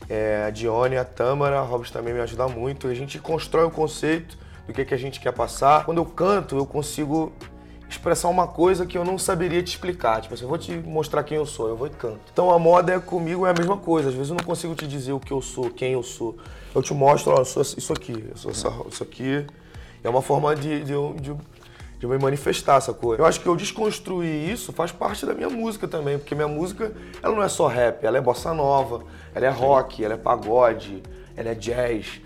É, 0.09 0.45
a 0.47 0.49
Dione, 0.49 0.97
a 0.97 1.05
Tâmara, 1.05 1.59
a 1.59 1.61
Robson 1.61 1.93
também 1.93 2.13
me 2.13 2.19
ajuda 2.19 2.47
muito. 2.47 2.87
A 2.87 2.93
gente 2.95 3.19
constrói 3.19 3.65
o 3.65 3.71
conceito 3.71 4.37
do 4.65 4.73
que, 4.73 4.83
que 4.83 4.93
a 4.93 4.97
gente 4.97 5.19
quer 5.19 5.31
passar. 5.31 5.85
Quando 5.85 5.99
eu 5.99 6.05
canto, 6.05 6.57
eu 6.57 6.65
consigo 6.65 7.31
expressar 7.89 8.29
uma 8.29 8.47
coisa 8.47 8.85
que 8.85 8.97
eu 8.97 9.03
não 9.03 9.17
saberia 9.17 9.61
te 9.61 9.67
explicar. 9.67 10.21
Tipo 10.21 10.35
assim, 10.35 10.43
eu 10.43 10.49
vou 10.49 10.57
te 10.57 10.71
mostrar 10.77 11.23
quem 11.23 11.37
eu 11.37 11.45
sou, 11.45 11.67
eu 11.67 11.75
vou 11.75 11.87
e 11.87 11.89
canto. 11.89 12.19
Então 12.31 12.51
a 12.51 12.59
moda 12.59 12.93
é 12.93 12.99
comigo 12.99 13.45
é 13.45 13.49
a 13.49 13.53
mesma 13.53 13.77
coisa. 13.77 14.09
Às 14.09 14.15
vezes 14.15 14.29
eu 14.29 14.37
não 14.37 14.43
consigo 14.43 14.75
te 14.75 14.87
dizer 14.87 15.11
o 15.11 15.19
que 15.19 15.31
eu 15.31 15.41
sou, 15.41 15.69
quem 15.69 15.93
eu 15.93 16.03
sou. 16.03 16.37
Eu 16.73 16.81
te 16.81 16.93
mostro, 16.93 17.33
ó, 17.33 17.37
eu 17.37 17.45
sou 17.45 17.61
isso 17.61 17.91
aqui, 17.93 18.25
eu 18.29 18.37
sou 18.37 18.51
isso 18.51 19.03
aqui. 19.03 19.45
É 20.03 20.09
uma 20.09 20.21
forma 20.21 20.55
de, 20.55 20.83
de, 20.83 20.93
de, 21.19 21.35
de 21.99 22.07
me 22.07 22.17
manifestar 22.17 22.77
essa 22.77 22.93
coisa. 22.93 23.21
Eu 23.21 23.25
acho 23.25 23.39
que 23.39 23.47
eu 23.47 23.55
desconstruir 23.55 24.49
isso 24.49 24.71
faz 24.71 24.91
parte 24.91 25.25
da 25.25 25.33
minha 25.33 25.49
música 25.49 25.87
também, 25.87 26.17
porque 26.17 26.35
minha 26.35 26.47
música, 26.47 26.91
ela 27.21 27.35
não 27.35 27.43
é 27.43 27.49
só 27.49 27.67
rap, 27.67 28.03
ela 28.03 28.17
é 28.17 28.21
bossa 28.21 28.53
nova, 28.53 29.03
ela 29.33 29.45
é 29.47 29.49
rock, 29.49 30.03
ela 30.03 30.13
é 30.13 30.17
pagode, 30.17 31.01
ela 31.35 31.49
é 31.49 31.55
jazz. 31.55 32.21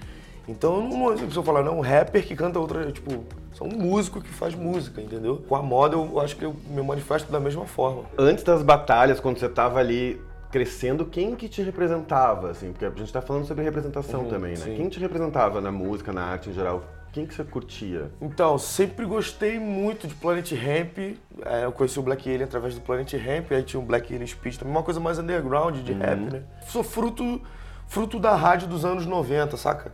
Então 0.48 0.76
eu 0.76 0.82
não, 0.82 1.10
não 1.10 1.16
preciso 1.16 1.42
falar, 1.42 1.64
não, 1.64 1.78
um 1.78 1.82
rapper 1.82 2.26
que 2.26 2.36
canta 2.36 2.60
outra, 2.60 2.92
tipo, 2.92 3.24
sou 3.54 3.68
um 3.68 3.78
músico 3.78 4.22
que 4.22 4.30
faz 4.30 4.54
música, 4.54 5.02
entendeu? 5.02 5.42
Com 5.48 5.56
a 5.56 5.62
moda 5.62 5.96
eu 5.96 6.20
acho 6.20 6.36
que 6.36 6.44
eu 6.44 6.56
me 6.68 6.82
manifesto 6.84 7.32
da 7.32 7.40
mesma 7.40 7.66
forma. 7.66 8.04
Antes 8.18 8.44
das 8.44 8.62
batalhas, 8.62 9.20
quando 9.20 9.40
você 9.40 9.48
tava 9.48 9.80
ali 9.80 10.22
crescendo, 10.54 11.04
quem 11.04 11.36
que 11.36 11.50
te 11.50 11.64
representava, 11.64 12.52
assim? 12.52 12.72
Porque 12.72 12.86
a 12.86 12.92
gente 12.92 13.12
tá 13.12 13.24
falando 13.24 13.48
sobre 13.48 13.64
representação 13.64 14.22
uhum, 14.22 14.30
também, 14.30 14.52
né? 14.52 14.58
Sim. 14.58 14.76
Quem 14.76 14.88
te 14.88 15.00
representava 15.00 15.60
na 15.60 15.72
música, 15.72 16.14
na 16.14 16.24
arte 16.24 16.52
em 16.52 16.54
geral? 16.54 16.84
Quem 17.12 17.26
que 17.26 17.34
você 17.34 17.44
curtia? 17.44 18.12
Então, 18.22 18.56
sempre 18.60 19.04
gostei 19.04 19.58
muito 19.58 20.08
de 20.08 20.14
Planet 20.14 20.52
Ramp. 20.52 21.18
É, 21.44 21.66
eu 21.66 21.72
conheci 21.72 21.98
o 21.98 22.04
Black 22.04 22.30
Alien 22.30 22.44
através 22.44 22.76
do 22.76 22.82
Planet 22.82 23.12
Ramp, 23.14 23.52
aí 23.52 23.64
tinha 23.64 23.80
o 23.80 23.84
Black 23.84 24.14
Alien 24.14 24.28
Speed, 24.28 24.58
também 24.58 24.72
uma 24.76 24.84
coisa 24.84 25.00
mais 25.00 25.18
underground 25.18 25.78
de 25.78 25.92
uhum. 25.92 25.98
rap, 25.98 26.20
né? 26.20 26.44
Sou 26.68 26.84
fruto, 26.84 27.42
fruto 27.88 28.20
da 28.20 28.36
rádio 28.36 28.68
dos 28.68 28.86
anos 28.86 29.08
90, 29.08 29.58
saca? 29.58 29.92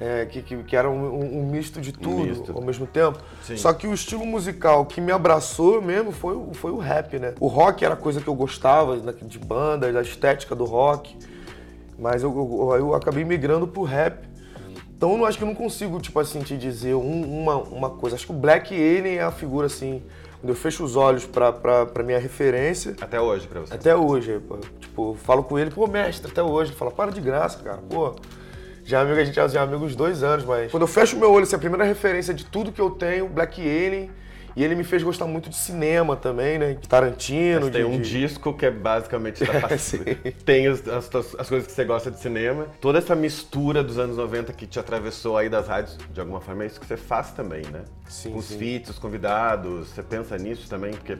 É, 0.00 0.26
que, 0.26 0.42
que, 0.42 0.56
que, 0.64 0.76
era 0.76 0.90
um, 0.90 1.40
um, 1.40 1.46
misto 1.46 1.80
de 1.80 1.92
tudo 1.92 2.16
um 2.16 2.24
misto. 2.24 2.52
ao 2.52 2.62
mesmo 2.62 2.86
tempo. 2.86 3.18
Sim. 3.42 3.56
Só 3.56 3.72
que 3.72 3.86
o 3.86 3.94
estilo 3.94 4.26
musical 4.26 4.84
que 4.86 5.00
me 5.00 5.12
abraçou 5.12 5.80
mesmo 5.80 6.10
foi, 6.10 6.36
foi 6.52 6.72
o 6.72 6.78
rap, 6.78 7.18
né? 7.18 7.34
O 7.38 7.46
rock 7.46 7.84
era 7.84 7.94
coisa 7.94 8.20
que 8.20 8.28
eu 8.28 8.34
gostava, 8.34 8.96
de 8.96 9.38
banda, 9.38 9.92
da 9.92 10.02
estética 10.02 10.54
do 10.54 10.64
rock. 10.64 11.16
Mas 11.98 12.22
eu, 12.22 12.30
eu, 12.30 12.76
eu 12.76 12.94
acabei 12.94 13.24
migrando 13.24 13.68
pro 13.68 13.82
rap. 13.82 14.26
Então 14.96 15.12
eu 15.12 15.18
não 15.18 15.24
acho 15.24 15.38
que 15.38 15.44
eu 15.44 15.48
não 15.48 15.54
consigo, 15.54 16.00
tipo 16.00 16.18
assim, 16.18 16.40
te 16.40 16.56
dizer 16.56 16.94
um, 16.94 17.42
uma, 17.42 17.56
uma 17.56 17.90
coisa. 17.90 18.16
Acho 18.16 18.26
que 18.26 18.32
o 18.32 18.36
Black 18.36 18.74
Alien 18.74 19.16
é 19.18 19.22
a 19.22 19.30
figura, 19.30 19.66
assim, 19.66 20.02
quando 20.40 20.50
eu 20.50 20.56
fecho 20.56 20.84
os 20.84 20.96
olhos 20.96 21.24
pra, 21.24 21.52
pra, 21.52 21.86
pra 21.86 22.02
minha 22.02 22.18
referência. 22.18 22.96
Até 23.00 23.20
hoje, 23.20 23.46
pra 23.46 23.60
você? 23.60 23.74
Até 23.74 23.94
hoje. 23.94 24.40
Tipo, 24.80 25.16
falo 25.22 25.44
com 25.44 25.58
ele, 25.58 25.70
pô, 25.70 25.86
mestre, 25.86 26.30
até 26.30 26.42
hoje. 26.42 26.70
Ele 26.70 26.78
fala, 26.78 26.90
para 26.90 27.10
de 27.10 27.20
graça, 27.20 27.62
cara, 27.62 27.78
pô. 27.88 28.14
Já 28.84 28.98
é 28.98 29.02
amigo, 29.02 29.18
a 29.18 29.24
gente 29.24 29.34
já 29.34 29.42
é 29.42 29.58
amigos 29.58 29.96
dois 29.96 30.22
anos, 30.22 30.44
mas 30.44 30.70
quando 30.70 30.82
eu 30.82 30.86
fecho 30.86 31.16
meu 31.16 31.32
olho, 31.32 31.44
assim, 31.44 31.56
a 31.56 31.58
primeira 31.58 31.84
referência 31.84 32.34
de 32.34 32.44
tudo 32.44 32.70
que 32.70 32.80
eu 32.80 32.90
tenho, 32.90 33.28
Black 33.28 33.60
Alien, 33.60 34.10
e 34.56 34.62
ele 34.62 34.74
me 34.74 34.84
fez 34.84 35.02
gostar 35.02 35.26
muito 35.26 35.50
de 35.50 35.56
cinema 35.56 36.14
também, 36.14 36.58
né? 36.58 36.74
De 36.74 36.88
Tarantino. 36.88 37.62
Mas 37.62 37.70
tem 37.70 37.82
de, 37.82 37.90
um 37.90 38.00
de... 38.00 38.08
disco 38.08 38.52
que 38.52 38.66
é 38.66 38.70
basicamente 38.70 39.42
da 39.44 39.52
Tem 40.44 40.68
as, 40.68 40.86
as, 40.86 41.12
as, 41.14 41.48
coisas 41.48 41.66
que 41.66 41.72
você 41.72 41.84
gosta 41.84 42.10
de 42.10 42.20
cinema. 42.20 42.68
Toda 42.80 42.98
essa 42.98 43.16
mistura 43.16 43.82
dos 43.82 43.98
anos 43.98 44.16
90 44.16 44.52
que 44.52 44.66
te 44.66 44.78
atravessou 44.78 45.36
aí 45.36 45.48
das 45.48 45.66
rádios, 45.66 45.98
de 46.12 46.20
alguma 46.20 46.40
forma 46.40 46.62
é 46.62 46.66
isso 46.66 46.78
que 46.78 46.86
você 46.86 46.96
faz 46.96 47.32
também, 47.32 47.62
né? 47.66 47.82
Sim. 48.08 48.30
Com 48.30 48.38
os 48.38 48.44
sim. 48.46 48.58
feats, 48.58 48.90
os 48.90 48.98
convidados. 48.98 49.88
Você 49.88 50.02
pensa 50.02 50.38
nisso 50.38 50.68
também? 50.68 50.92
Porque 50.92 51.18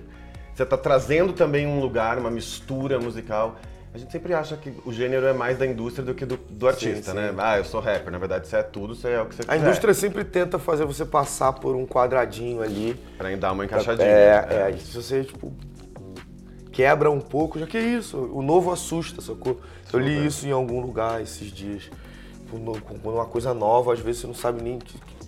você 0.54 0.62
está 0.62 0.76
trazendo 0.76 1.32
também 1.32 1.66
um 1.66 1.80
lugar, 1.80 2.18
uma 2.18 2.30
mistura 2.30 3.00
musical. 3.00 3.56
A 3.94 3.98
gente 3.98 4.10
sempre 4.10 4.34
acha 4.34 4.56
que 4.56 4.72
o 4.84 4.92
gênero 4.92 5.24
é 5.24 5.32
mais 5.32 5.56
da 5.56 5.64
indústria 5.64 6.04
do 6.04 6.14
que 6.14 6.26
do, 6.26 6.36
do 6.36 6.66
artista, 6.66 7.12
sim, 7.12 7.16
né? 7.16 7.28
sim. 7.30 7.36
né? 7.36 7.42
Ah, 7.44 7.58
eu 7.58 7.64
sou 7.64 7.80
rapper. 7.80 8.10
Na 8.10 8.18
verdade, 8.18 8.44
isso 8.44 8.56
é 8.56 8.62
tudo, 8.64 8.92
isso 8.92 9.06
é 9.06 9.22
o 9.22 9.26
que 9.26 9.36
você 9.36 9.42
quiser. 9.44 9.54
A 9.54 9.56
indústria 9.56 9.94
sempre 9.94 10.24
tenta 10.24 10.58
fazer 10.58 10.84
você 10.84 11.04
passar 11.04 11.52
por 11.52 11.76
um 11.76 11.86
quadradinho 11.86 12.60
ali. 12.60 12.94
Pra 13.16 13.32
dar 13.36 13.52
uma 13.52 13.64
encaixadinha. 13.64 14.08
É, 14.08 14.72
é. 14.72 14.76
Se 14.78 14.96
você, 14.96 15.22
tipo, 15.22 15.52
quebra 16.72 17.08
um 17.08 17.20
pouco, 17.20 17.56
já 17.56 17.68
que 17.68 17.76
é 17.76 17.82
isso. 17.82 18.18
O 18.18 18.42
novo 18.42 18.72
assusta, 18.72 19.22
sacou? 19.22 19.60
Eu 19.92 20.00
li 20.00 20.26
isso 20.26 20.44
em 20.44 20.50
algum 20.50 20.80
lugar 20.80 21.22
esses 21.22 21.52
dias. 21.52 21.88
Quando 22.50 22.72
uma 23.04 23.26
coisa 23.26 23.54
nova, 23.54 23.92
às 23.92 24.00
vezes 24.00 24.22
você 24.22 24.26
não 24.26 24.34
sabe 24.34 24.60
nem, 24.60 24.80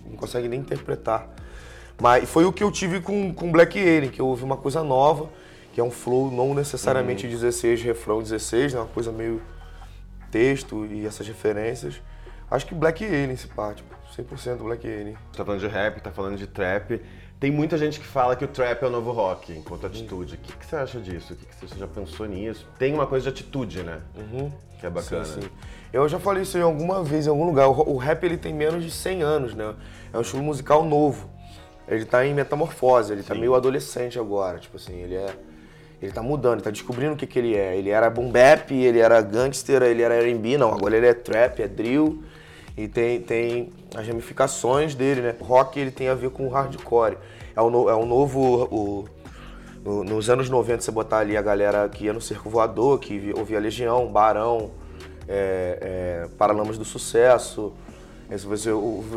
não 0.05 0.17
consegue 0.17 0.49
nem 0.49 0.59
interpretar. 0.59 1.29
Mas 2.01 2.29
foi 2.29 2.43
o 2.43 2.51
que 2.51 2.65
eu 2.65 2.69
tive 2.69 2.99
com, 2.99 3.33
com 3.33 3.49
Black 3.49 3.79
Alien, 3.79 4.11
que 4.11 4.19
eu 4.19 4.27
ouvi 4.27 4.43
uma 4.43 4.57
coisa 4.57 4.83
nova 4.83 5.29
que 5.77 5.81
é 5.81 5.83
um 5.83 5.91
flow 5.91 6.31
não 6.31 6.55
necessariamente 6.55 7.27
uhum. 7.27 7.31
16, 7.33 7.83
refrão 7.83 8.19
16, 8.19 8.73
né? 8.73 8.79
Uma 8.79 8.87
coisa 8.87 9.11
meio 9.11 9.39
texto 10.31 10.87
e 10.87 11.05
essas 11.05 11.27
referências. 11.27 12.01
Acho 12.49 12.65
que 12.65 12.73
Black 12.73 13.05
Alien 13.05 13.29
esse 13.33 13.47
pá, 13.47 13.75
tipo, 13.75 13.95
100% 14.17 14.57
Black 14.57 14.87
Alien. 14.87 15.15
Tá 15.35 15.45
falando 15.45 15.59
de 15.59 15.67
rap, 15.67 16.01
tá 16.01 16.09
falando 16.09 16.35
de 16.35 16.47
trap. 16.47 16.99
Tem 17.39 17.51
muita 17.51 17.77
gente 17.77 17.99
que 17.99 18.07
fala 18.07 18.35
que 18.35 18.43
o 18.43 18.47
trap 18.47 18.81
é 18.81 18.87
o 18.87 18.89
novo 18.89 19.11
rock, 19.11 19.53
enquanto 19.53 19.85
atitude. 19.85 20.33
O 20.33 20.37
que, 20.39 20.51
que 20.51 20.65
você 20.65 20.77
acha 20.77 20.99
disso? 20.99 21.33
O 21.33 21.35
que, 21.35 21.45
que 21.45 21.67
você 21.67 21.77
já 21.77 21.87
pensou 21.87 22.25
nisso? 22.25 22.67
Tem 22.79 22.91
uma 22.91 23.05
coisa 23.05 23.25
de 23.25 23.29
atitude, 23.29 23.83
né? 23.83 24.01
Uhum. 24.15 24.51
Que 24.79 24.87
é 24.87 24.89
bacana. 24.89 25.25
Sim, 25.25 25.41
sim. 25.41 25.49
Eu 25.93 26.09
já 26.09 26.17
falei 26.17 26.41
isso 26.41 26.57
em 26.57 26.61
alguma 26.61 27.03
vez, 27.03 27.27
em 27.27 27.29
algum 27.29 27.45
lugar. 27.45 27.69
O, 27.69 27.97
rap 27.97 28.23
ele 28.23 28.37
tem 28.37 28.51
menos 28.51 28.83
de 28.83 28.89
100 28.89 29.21
anos, 29.21 29.53
né? 29.53 29.75
É 30.11 30.17
um 30.17 30.21
estilo 30.21 30.41
musical 30.41 30.83
novo. 30.83 31.29
Ele 31.87 32.03
tá 32.03 32.25
em 32.25 32.33
metamorfose, 32.33 33.13
ele 33.13 33.21
tá 33.21 33.35
meio 33.35 33.53
adolescente 33.53 34.17
agora. 34.17 34.57
Tipo 34.57 34.77
assim, 34.77 34.95
ele 34.95 35.13
é. 35.13 35.37
Ele 36.01 36.11
tá 36.11 36.21
mudando, 36.21 36.61
tá 36.61 36.69
descobrindo 36.69 37.13
o 37.13 37.17
que, 37.17 37.25
que 37.25 37.39
ele 37.39 37.55
é. 37.55 37.75
Ele 37.75 37.89
era 37.89 38.09
boom 38.09 38.31
bap, 38.31 38.71
ele 38.71 38.99
era 38.99 39.19
gangster, 39.21 39.81
ele 39.81 40.03
era 40.03 40.15
R&B, 40.15 40.57
não. 40.57 40.73
Agora 40.73 40.95
ele 40.95 41.07
é 41.07 41.13
trap, 41.13 41.61
é 41.61 41.67
drill. 41.67 42.23
E 42.77 42.87
tem, 42.87 43.19
tem 43.19 43.73
as 43.95 44.07
ramificações 44.07 44.93
dele, 44.93 45.21
né? 45.21 45.35
O 45.39 45.43
rock 45.43 45.79
ele 45.79 45.89
tem 45.89 46.09
a 46.09 46.13
ver 46.13 46.29
com 46.29 46.45
o 46.45 46.49
hardcore. 46.49 47.17
É 47.55 47.61
um, 47.61 47.71
no, 47.71 47.89
é 47.89 47.95
um 47.95 48.05
novo. 48.05 48.67
O, 48.71 49.05
no, 49.83 50.03
nos 50.03 50.29
anos 50.29 50.47
90, 50.49 50.81
você 50.81 50.91
botar 50.91 51.19
ali 51.19 51.35
a 51.35 51.41
galera 51.41 51.89
que 51.89 52.05
ia 52.05 52.13
no 52.13 52.21
Circo 52.21 52.49
Voador, 52.49 52.99
que 52.99 53.33
ouvia 53.35 53.59
Legião, 53.59 54.05
Barão, 54.11 54.69
é, 55.27 55.79
é, 55.81 56.27
Paralamas 56.37 56.77
do 56.77 56.85
Sucesso. 56.85 57.73
Se 58.35 58.45
você 58.45 58.69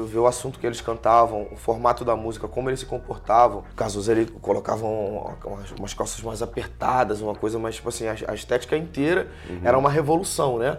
vê 0.07 0.19
o 0.19 0.27
assunto 0.27 0.59
que 0.59 0.67
eles 0.67 0.81
cantavam, 0.81 1.49
o 1.51 1.57
formato 1.57 2.05
da 2.05 2.15
música, 2.15 2.47
como 2.47 2.71
eles 2.71 2.81
se 2.81 2.87
comportavam. 2.87 3.65
Casos 3.75 4.09
ele 4.09 4.27
colocavam 4.27 5.37
umas, 5.45 5.71
umas, 5.73 5.95
calças 5.95 6.21
mais 6.23 6.43
apertadas, 6.43 7.21
uma 7.21 7.35
coisa 7.35 7.59
mais, 7.59 7.77
tipo 7.77 7.89
assim, 7.89 8.07
a, 8.07 8.15
a 8.29 8.35
estética 8.35 8.77
inteira 8.77 9.27
uhum. 9.49 9.61
era 9.65 9.77
uma 9.77 9.91
revolução, 9.91 10.59
né? 10.59 10.79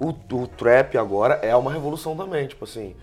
O, 0.00 0.08
o, 0.08 0.46
trap 0.46 0.96
agora 0.96 1.34
é 1.42 1.54
uma 1.54 1.70
revolução 1.70 2.16
também, 2.16 2.46
tipo 2.46 2.64
assim, 2.64 2.94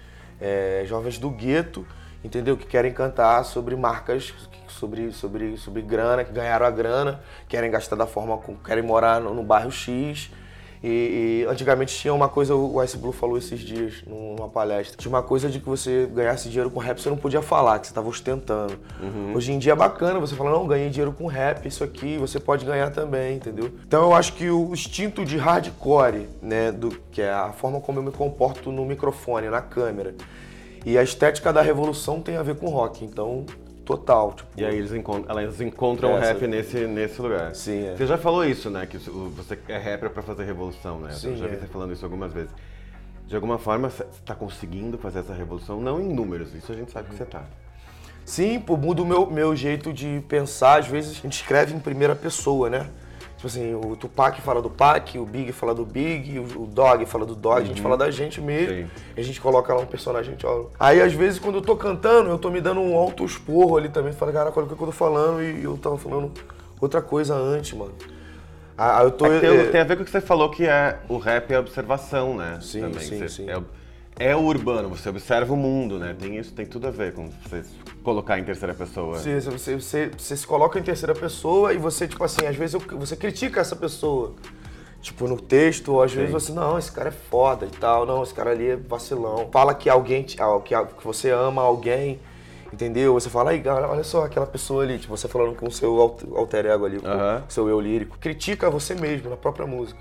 é, 0.41 0.83
jovens 0.87 1.19
do 1.19 1.29
gueto, 1.29 1.85
entendeu? 2.23 2.57
Que 2.57 2.65
querem 2.65 2.93
cantar 2.93 3.43
sobre 3.45 3.75
marcas, 3.75 4.33
sobre, 4.67 5.11
sobre, 5.11 5.57
sobre 5.57 5.81
grana, 5.81 6.23
que 6.23 6.31
ganharam 6.31 6.65
a 6.65 6.71
grana, 6.71 7.21
querem 7.47 7.69
gastar 7.69 7.95
da 7.95 8.07
forma, 8.07 8.39
querem 8.65 8.83
morar 8.83 9.21
no, 9.21 9.33
no 9.33 9.43
bairro 9.43 9.71
X, 9.71 10.31
e, 10.83 11.43
e, 11.43 11.47
antigamente 11.49 11.97
tinha 11.97 12.13
uma 12.13 12.27
coisa, 12.27 12.53
o 12.53 12.83
Ice 12.83 12.97
Blue 12.97 13.13
falou 13.13 13.37
esses 13.37 13.61
dias 13.61 14.03
numa 14.05 14.49
palestra, 14.49 14.97
tinha 14.97 15.09
uma 15.09 15.23
coisa 15.23 15.49
de 15.49 15.59
que 15.59 15.65
você 15.65 16.09
ganhasse 16.13 16.49
dinheiro 16.49 16.69
com 16.69 16.77
rap, 16.77 16.99
você 16.99 17.09
não 17.09 17.15
podia 17.15 17.41
falar, 17.41 17.79
que 17.79 17.87
você 17.87 17.91
estava 17.91 18.09
ostentando. 18.09 18.77
Uhum. 19.01 19.33
Hoje 19.33 19.53
em 19.53 19.59
dia 19.59 19.71
é 19.71 19.75
bacana 19.75 20.19
você 20.19 20.35
falar, 20.35 20.51
não, 20.51 20.67
ganhei 20.67 20.89
dinheiro 20.89 21.13
com 21.13 21.25
rap, 21.25 21.65
isso 21.65 21.85
aqui, 21.85 22.17
você 22.17 22.37
pode 22.37 22.65
ganhar 22.65 22.91
também, 22.91 23.37
entendeu? 23.37 23.71
Então 23.87 24.03
eu 24.03 24.13
acho 24.13 24.33
que 24.33 24.49
o 24.49 24.73
instinto 24.73 25.23
de 25.23 25.37
hardcore, 25.37 26.27
né, 26.41 26.69
do, 26.69 26.89
que 27.11 27.21
é 27.21 27.31
a 27.31 27.53
forma 27.53 27.79
como 27.79 27.99
eu 27.99 28.03
me 28.03 28.11
comporto 28.11 28.69
no 28.69 28.85
microfone, 28.85 29.49
na 29.49 29.61
câmera, 29.61 30.13
e 30.85 30.97
a 30.97 31.03
estética 31.03 31.53
da 31.53 31.61
revolução 31.61 32.19
tem 32.19 32.35
a 32.35 32.43
ver 32.43 32.55
com 32.55 32.67
rock, 32.67 33.05
então 33.05 33.45
total. 33.85 34.33
Tipo, 34.33 34.49
e 34.57 34.65
aí 34.65 34.77
eles 34.77 34.93
encontram, 34.93 35.39
elas 35.39 35.61
encontram 35.61 36.13
o 36.13 36.19
rap 36.19 36.45
nesse, 36.47 36.87
nesse 36.87 37.21
lugar. 37.21 37.53
Sim, 37.55 37.87
é. 37.87 37.95
Você 37.95 38.07
já 38.07 38.17
falou 38.17 38.45
isso, 38.45 38.69
né? 38.69 38.85
Que 38.85 38.97
você 38.97 39.57
é 39.67 39.77
rapper 39.77 40.09
para 40.09 40.23
fazer 40.23 40.43
revolução, 40.43 40.99
né? 40.99 41.11
Sim, 41.11 41.31
Eu 41.31 41.37
já 41.37 41.47
vi 41.47 41.55
é. 41.55 41.59
você 41.59 41.67
falando 41.67 41.93
isso 41.93 42.05
algumas 42.05 42.33
vezes. 42.33 42.51
De 43.27 43.35
alguma 43.35 43.57
forma, 43.57 43.89
você 43.89 44.03
está 44.03 44.35
conseguindo 44.35 44.97
fazer 44.97 45.19
essa 45.19 45.33
revolução, 45.33 45.79
não 45.79 45.99
em 45.99 46.13
números, 46.13 46.53
isso 46.53 46.71
a 46.71 46.75
gente 46.75 46.91
sabe 46.91 47.09
que 47.09 47.15
você 47.15 47.23
está. 47.23 47.43
Sim, 48.25 48.59
pô, 48.59 48.77
muda 48.77 49.01
o 49.01 49.05
meu, 49.05 49.29
meu 49.29 49.55
jeito 49.55 49.91
de 49.91 50.23
pensar. 50.27 50.79
Às 50.79 50.87
vezes 50.87 51.11
a 51.11 51.21
gente 51.21 51.33
escreve 51.33 51.73
em 51.73 51.79
primeira 51.79 52.15
pessoa, 52.15 52.69
né? 52.69 52.89
Tipo 53.43 53.47
assim, 53.47 53.75
o 53.75 53.93
Tupac 53.97 54.39
fala 54.39 54.62
do 54.62 54.69
Pac, 54.69 55.19
o 55.19 55.25
Big 55.25 55.51
fala 55.51 55.75
do 55.75 55.85
Big, 55.85 56.39
o 56.39 56.65
Dog 56.65 57.05
fala 57.05 57.25
do 57.25 57.35
Dog, 57.35 57.57
uhum. 57.57 57.63
a 57.63 57.67
gente 57.67 57.81
fala 57.81 57.97
da 57.97 58.09
gente 58.09 58.39
mesmo. 58.39 58.89
A 59.17 59.21
gente 59.21 59.41
coloca 59.41 59.73
lá 59.73 59.81
um 59.81 59.85
personagem, 59.85 60.38
ó. 60.45 60.67
Aí 60.79 61.01
às 61.01 61.12
vezes 61.12 61.39
quando 61.39 61.55
eu 61.55 61.62
tô 61.62 61.75
cantando, 61.75 62.29
eu 62.29 62.38
tô 62.38 62.50
me 62.50 62.62
dando 62.62 62.79
um 62.79 62.95
alto 62.95 63.25
esporro 63.25 63.75
ali 63.75 63.89
também. 63.89 64.13
Fala, 64.13 64.31
caraca, 64.31 64.57
olha 64.57 64.65
o 64.65 64.73
que 64.73 64.81
eu 64.81 64.88
tô 64.88 64.93
falando 64.93 65.43
e 65.43 65.62
eu 65.62 65.77
tava 65.77 65.97
falando 65.97 66.31
outra 66.79 67.01
coisa 67.01 67.35
antes, 67.35 67.73
mano. 67.77 67.91
Ah, 68.77 69.03
eu 69.03 69.12
tô, 69.12 69.25
é 69.25 69.41
tem, 69.41 69.50
é... 69.50 69.63
tem, 69.65 69.81
a 69.81 69.83
ver 69.83 69.97
com 69.97 70.03
o 70.03 70.05
que 70.05 70.12
você 70.12 70.21
falou 70.21 70.50
que 70.50 70.65
é 70.65 71.00
o 71.09 71.17
rap 71.17 71.51
é 71.51 71.59
observação, 71.59 72.38
né? 72.38 72.59
Sim, 72.62 72.79
também. 72.79 73.00
sim, 73.01 73.19
você, 73.19 73.27
sim. 73.27 73.47
É, 73.50 74.29
é 74.29 74.35
o 74.38 74.41
urbano, 74.41 74.88
você 74.88 75.09
observa 75.09 75.53
o 75.53 75.57
mundo, 75.57 76.00
né? 76.00 76.15
Tem 76.17 76.38
isso, 76.38 76.53
tem 76.53 76.65
tudo 76.65 76.88
a 76.88 76.91
ver 76.91 77.12
com 77.12 77.29
você 77.45 77.62
colocar 78.03 78.38
em 78.38 78.43
terceira 78.43 78.74
pessoa. 78.74 79.17
Sim, 79.17 79.39
você, 79.39 79.75
você, 79.75 80.12
você 80.15 80.38
se 80.38 80.45
coloca 80.45 80.77
em 80.77 80.83
terceira 80.83 81.15
pessoa 81.15 81.74
e 81.74 81.77
você, 81.77 82.07
tipo 82.07 82.24
assim, 82.24 82.45
às 82.45 82.55
vezes 82.55 82.79
você 82.91 83.15
critica 83.15 83.62
essa 83.62 83.75
pessoa. 83.75 84.33
Tipo, 85.01 85.27
no 85.27 85.38
texto, 85.38 85.93
ou 85.93 86.01
às 86.01 86.12
Sim. 86.12 86.19
vezes 86.19 86.31
você, 86.31 86.51
não, 86.53 86.77
esse 86.77 86.91
cara 86.91 87.10
é 87.10 87.12
foda 87.12 87.65
e 87.65 87.69
tal, 87.69 88.05
não, 88.05 88.24
esse 88.24 88.33
cara 88.33 88.51
ali 88.51 88.69
é 88.69 88.75
vacilão. 88.77 89.50
Fala 89.51 89.74
que 89.74 89.89
alguém, 89.89 90.24
que, 90.24 90.38
que 90.38 91.03
você 91.03 91.29
ama 91.29 91.62
alguém, 91.62 92.22
entendeu? 92.72 93.13
Você 93.13 93.29
fala, 93.29 93.51
aí, 93.51 93.62
olha 93.67 94.03
só 94.03 94.24
aquela 94.24 94.48
pessoa 94.48 94.83
ali, 94.83 94.98
tipo, 94.98 95.15
você 95.15 95.27
falando 95.27 95.55
com 95.55 95.67
o 95.67 95.72
seu 95.72 96.00
alter 96.00 96.67
ego 96.67 96.86
ali, 96.86 97.00
com 97.00 97.07
o 97.07 97.51
seu 97.51 97.67
eu 97.67 97.81
lírico. 97.81 98.17
Critica 98.17 98.69
você 98.69 98.95
mesmo, 98.95 99.29
na 99.29 99.36
própria 99.36 99.67
música. 99.67 100.00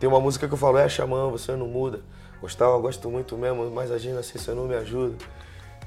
Tem 0.00 0.08
uma 0.08 0.20
música 0.20 0.48
que 0.48 0.54
eu 0.54 0.58
falo, 0.58 0.78
é, 0.78 0.88
Xamã, 0.88 1.30
você 1.30 1.54
não 1.54 1.68
muda. 1.68 2.00
Gostava, 2.40 2.76
gosto 2.78 3.08
muito 3.08 3.38
mesmo, 3.38 3.70
mas 3.70 3.92
agindo 3.92 4.18
assim 4.18 4.36
você 4.36 4.52
não 4.52 4.66
me 4.66 4.74
ajuda. 4.74 5.14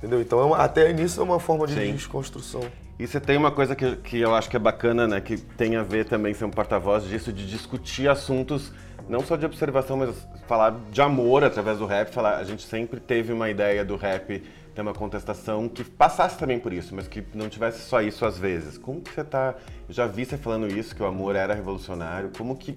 Entendeu? 0.05 0.21
Então, 0.21 0.39
é 0.39 0.45
uma, 0.45 0.57
até 0.57 0.93
nisso 0.93 1.19
é 1.19 1.23
uma 1.23 1.39
forma 1.39 1.65
de 1.65 1.73
Sim. 1.73 1.93
desconstrução. 1.93 2.61
E 2.99 3.07
você 3.07 3.19
tem 3.19 3.37
uma 3.37 3.49
coisa 3.49 3.75
que, 3.75 3.95
que 3.97 4.19
eu 4.19 4.35
acho 4.35 4.47
que 4.47 4.55
é 4.55 4.59
bacana, 4.59 5.07
né? 5.07 5.19
Que 5.19 5.35
tem 5.35 5.75
a 5.75 5.81
ver 5.81 6.05
também 6.05 6.31
ser 6.31 6.45
um 6.45 6.51
porta-voz 6.51 7.05
disso, 7.05 7.33
de 7.33 7.47
discutir 7.47 8.07
assuntos, 8.07 8.71
não 9.09 9.21
só 9.21 9.35
de 9.35 9.47
observação, 9.47 9.97
mas 9.97 10.15
falar 10.47 10.79
de 10.91 11.01
amor 11.01 11.43
através 11.43 11.79
do 11.79 11.87
rap. 11.87 12.13
Falar, 12.13 12.37
a 12.37 12.43
gente 12.43 12.61
sempre 12.61 12.99
teve 12.99 13.33
uma 13.33 13.49
ideia 13.49 13.83
do 13.83 13.95
rap 13.95 14.43
ter 14.75 14.81
uma 14.81 14.93
contestação 14.93 15.67
que 15.67 15.83
passasse 15.83 16.37
também 16.37 16.59
por 16.59 16.71
isso, 16.71 16.93
mas 16.93 17.07
que 17.07 17.23
não 17.33 17.49
tivesse 17.49 17.79
só 17.81 17.99
isso 17.99 18.23
às 18.25 18.37
vezes. 18.37 18.77
Como 18.77 19.01
que 19.01 19.11
você 19.11 19.23
tá. 19.23 19.55
Eu 19.89 19.93
já 19.93 20.05
vi 20.05 20.23
você 20.23 20.37
falando 20.37 20.67
isso, 20.67 20.95
que 20.95 21.01
o 21.01 21.07
amor 21.07 21.35
era 21.35 21.55
revolucionário. 21.55 22.29
Como 22.37 22.55
que 22.55 22.75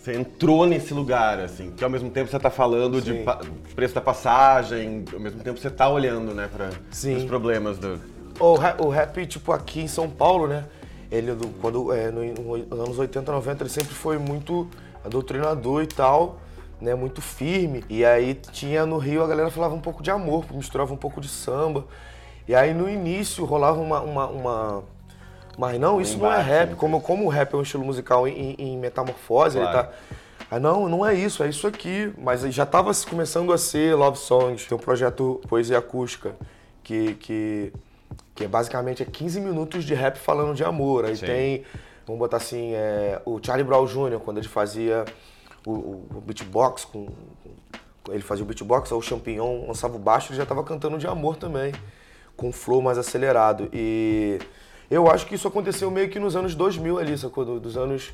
você 0.00 0.14
entrou 0.14 0.66
nesse 0.66 0.94
lugar, 0.94 1.38
assim, 1.38 1.70
que 1.72 1.84
ao 1.84 1.90
mesmo 1.90 2.08
tempo 2.08 2.30
você 2.30 2.36
está 2.36 2.48
falando 2.48 2.98
Sim. 3.02 3.22
de 3.22 3.74
preço 3.74 3.94
da 3.94 4.00
passagem, 4.00 5.04
ao 5.12 5.20
mesmo 5.20 5.42
tempo 5.42 5.60
você 5.60 5.68
está 5.68 5.90
olhando, 5.90 6.34
né, 6.34 6.48
para 6.50 6.70
os 6.70 7.24
problemas 7.24 7.78
do... 7.78 8.00
O 8.38 8.54
rap, 8.54 8.80
o 8.80 8.88
rap, 8.88 9.26
tipo, 9.26 9.52
aqui 9.52 9.82
em 9.82 9.86
São 9.86 10.08
Paulo, 10.08 10.46
né, 10.46 10.64
ele, 11.10 11.36
quando, 11.60 11.92
é, 11.92 12.10
no, 12.10 12.24
nos 12.56 12.80
anos 12.80 12.98
80, 12.98 13.30
90, 13.30 13.62
ele 13.62 13.70
sempre 13.70 13.92
foi 13.92 14.16
muito 14.16 14.66
doutrinador 15.06 15.82
e 15.82 15.86
tal, 15.86 16.40
né, 16.80 16.94
muito 16.94 17.20
firme. 17.20 17.84
E 17.86 18.02
aí 18.02 18.34
tinha 18.34 18.86
no 18.86 18.96
Rio, 18.96 19.22
a 19.22 19.26
galera 19.26 19.50
falava 19.50 19.74
um 19.74 19.80
pouco 19.80 20.02
de 20.02 20.10
amor, 20.10 20.46
misturava 20.50 20.94
um 20.94 20.96
pouco 20.96 21.20
de 21.20 21.28
samba. 21.28 21.84
E 22.48 22.54
aí 22.54 22.72
no 22.72 22.88
início 22.88 23.44
rolava 23.44 23.78
uma, 23.78 24.00
uma, 24.00 24.26
uma 24.28 24.84
mas 25.60 25.78
não, 25.78 26.00
isso 26.00 26.16
não 26.16 26.32
é 26.32 26.40
rap. 26.40 26.70
Né? 26.70 26.74
Como, 26.74 27.02
como 27.02 27.26
o 27.26 27.28
rap 27.28 27.52
é 27.52 27.56
um 27.58 27.60
estilo 27.60 27.84
musical 27.84 28.26
em, 28.26 28.54
em 28.58 28.78
metamorfose, 28.78 29.58
claro. 29.58 29.78
ele 29.78 29.86
tá. 29.86 29.92
Ah, 30.50 30.58
não, 30.58 30.88
não 30.88 31.04
é 31.04 31.14
isso, 31.14 31.42
é 31.42 31.50
isso 31.50 31.66
aqui. 31.66 32.10
Mas 32.16 32.40
já 32.40 32.62
estava 32.62 32.90
começando 33.06 33.52
a 33.52 33.58
ser 33.58 33.94
Love 33.94 34.16
Songs. 34.16 34.64
Tem 34.64 34.74
um 34.74 34.80
projeto 34.80 35.38
Poesia 35.46 35.76
Acústica, 35.76 36.34
que, 36.82 37.12
que, 37.16 37.72
que 38.34 38.44
é 38.44 38.48
basicamente 38.48 39.02
é 39.02 39.06
15 39.06 39.38
minutos 39.42 39.84
de 39.84 39.92
rap 39.92 40.16
falando 40.16 40.54
de 40.54 40.64
amor. 40.64 41.04
Aí 41.04 41.14
Sim. 41.14 41.26
tem, 41.26 41.64
vamos 42.06 42.18
botar 42.18 42.38
assim, 42.38 42.72
é, 42.72 43.20
o 43.26 43.38
Charlie 43.44 43.62
Brown 43.62 43.84
Jr., 43.84 44.18
quando 44.24 44.38
ele 44.38 44.48
fazia 44.48 45.04
o, 45.66 45.72
o 45.72 46.22
beatbox, 46.24 46.86
com, 46.86 47.04
com, 47.04 47.12
ele 48.10 48.22
fazia 48.22 48.42
o 48.42 48.46
beatbox, 48.46 48.90
o 48.92 49.02
Champignon 49.02 49.66
lançava 49.66 49.94
o 49.94 49.98
baixo, 49.98 50.32
ele 50.32 50.38
já 50.38 50.44
estava 50.44 50.64
cantando 50.64 50.96
de 50.96 51.06
amor 51.06 51.36
também, 51.36 51.74
com 52.34 52.48
um 52.48 52.52
flow 52.52 52.80
mais 52.80 52.96
acelerado. 52.96 53.68
E 53.74 54.38
eu 54.90 55.10
acho 55.10 55.26
que 55.26 55.34
isso 55.34 55.46
aconteceu 55.46 55.90
meio 55.90 56.08
que 56.08 56.18
nos 56.18 56.34
anos 56.34 56.54
2000 56.54 56.98
ali, 56.98 57.16
sacou? 57.16 57.44
Dos 57.60 57.76
anos 57.76 58.12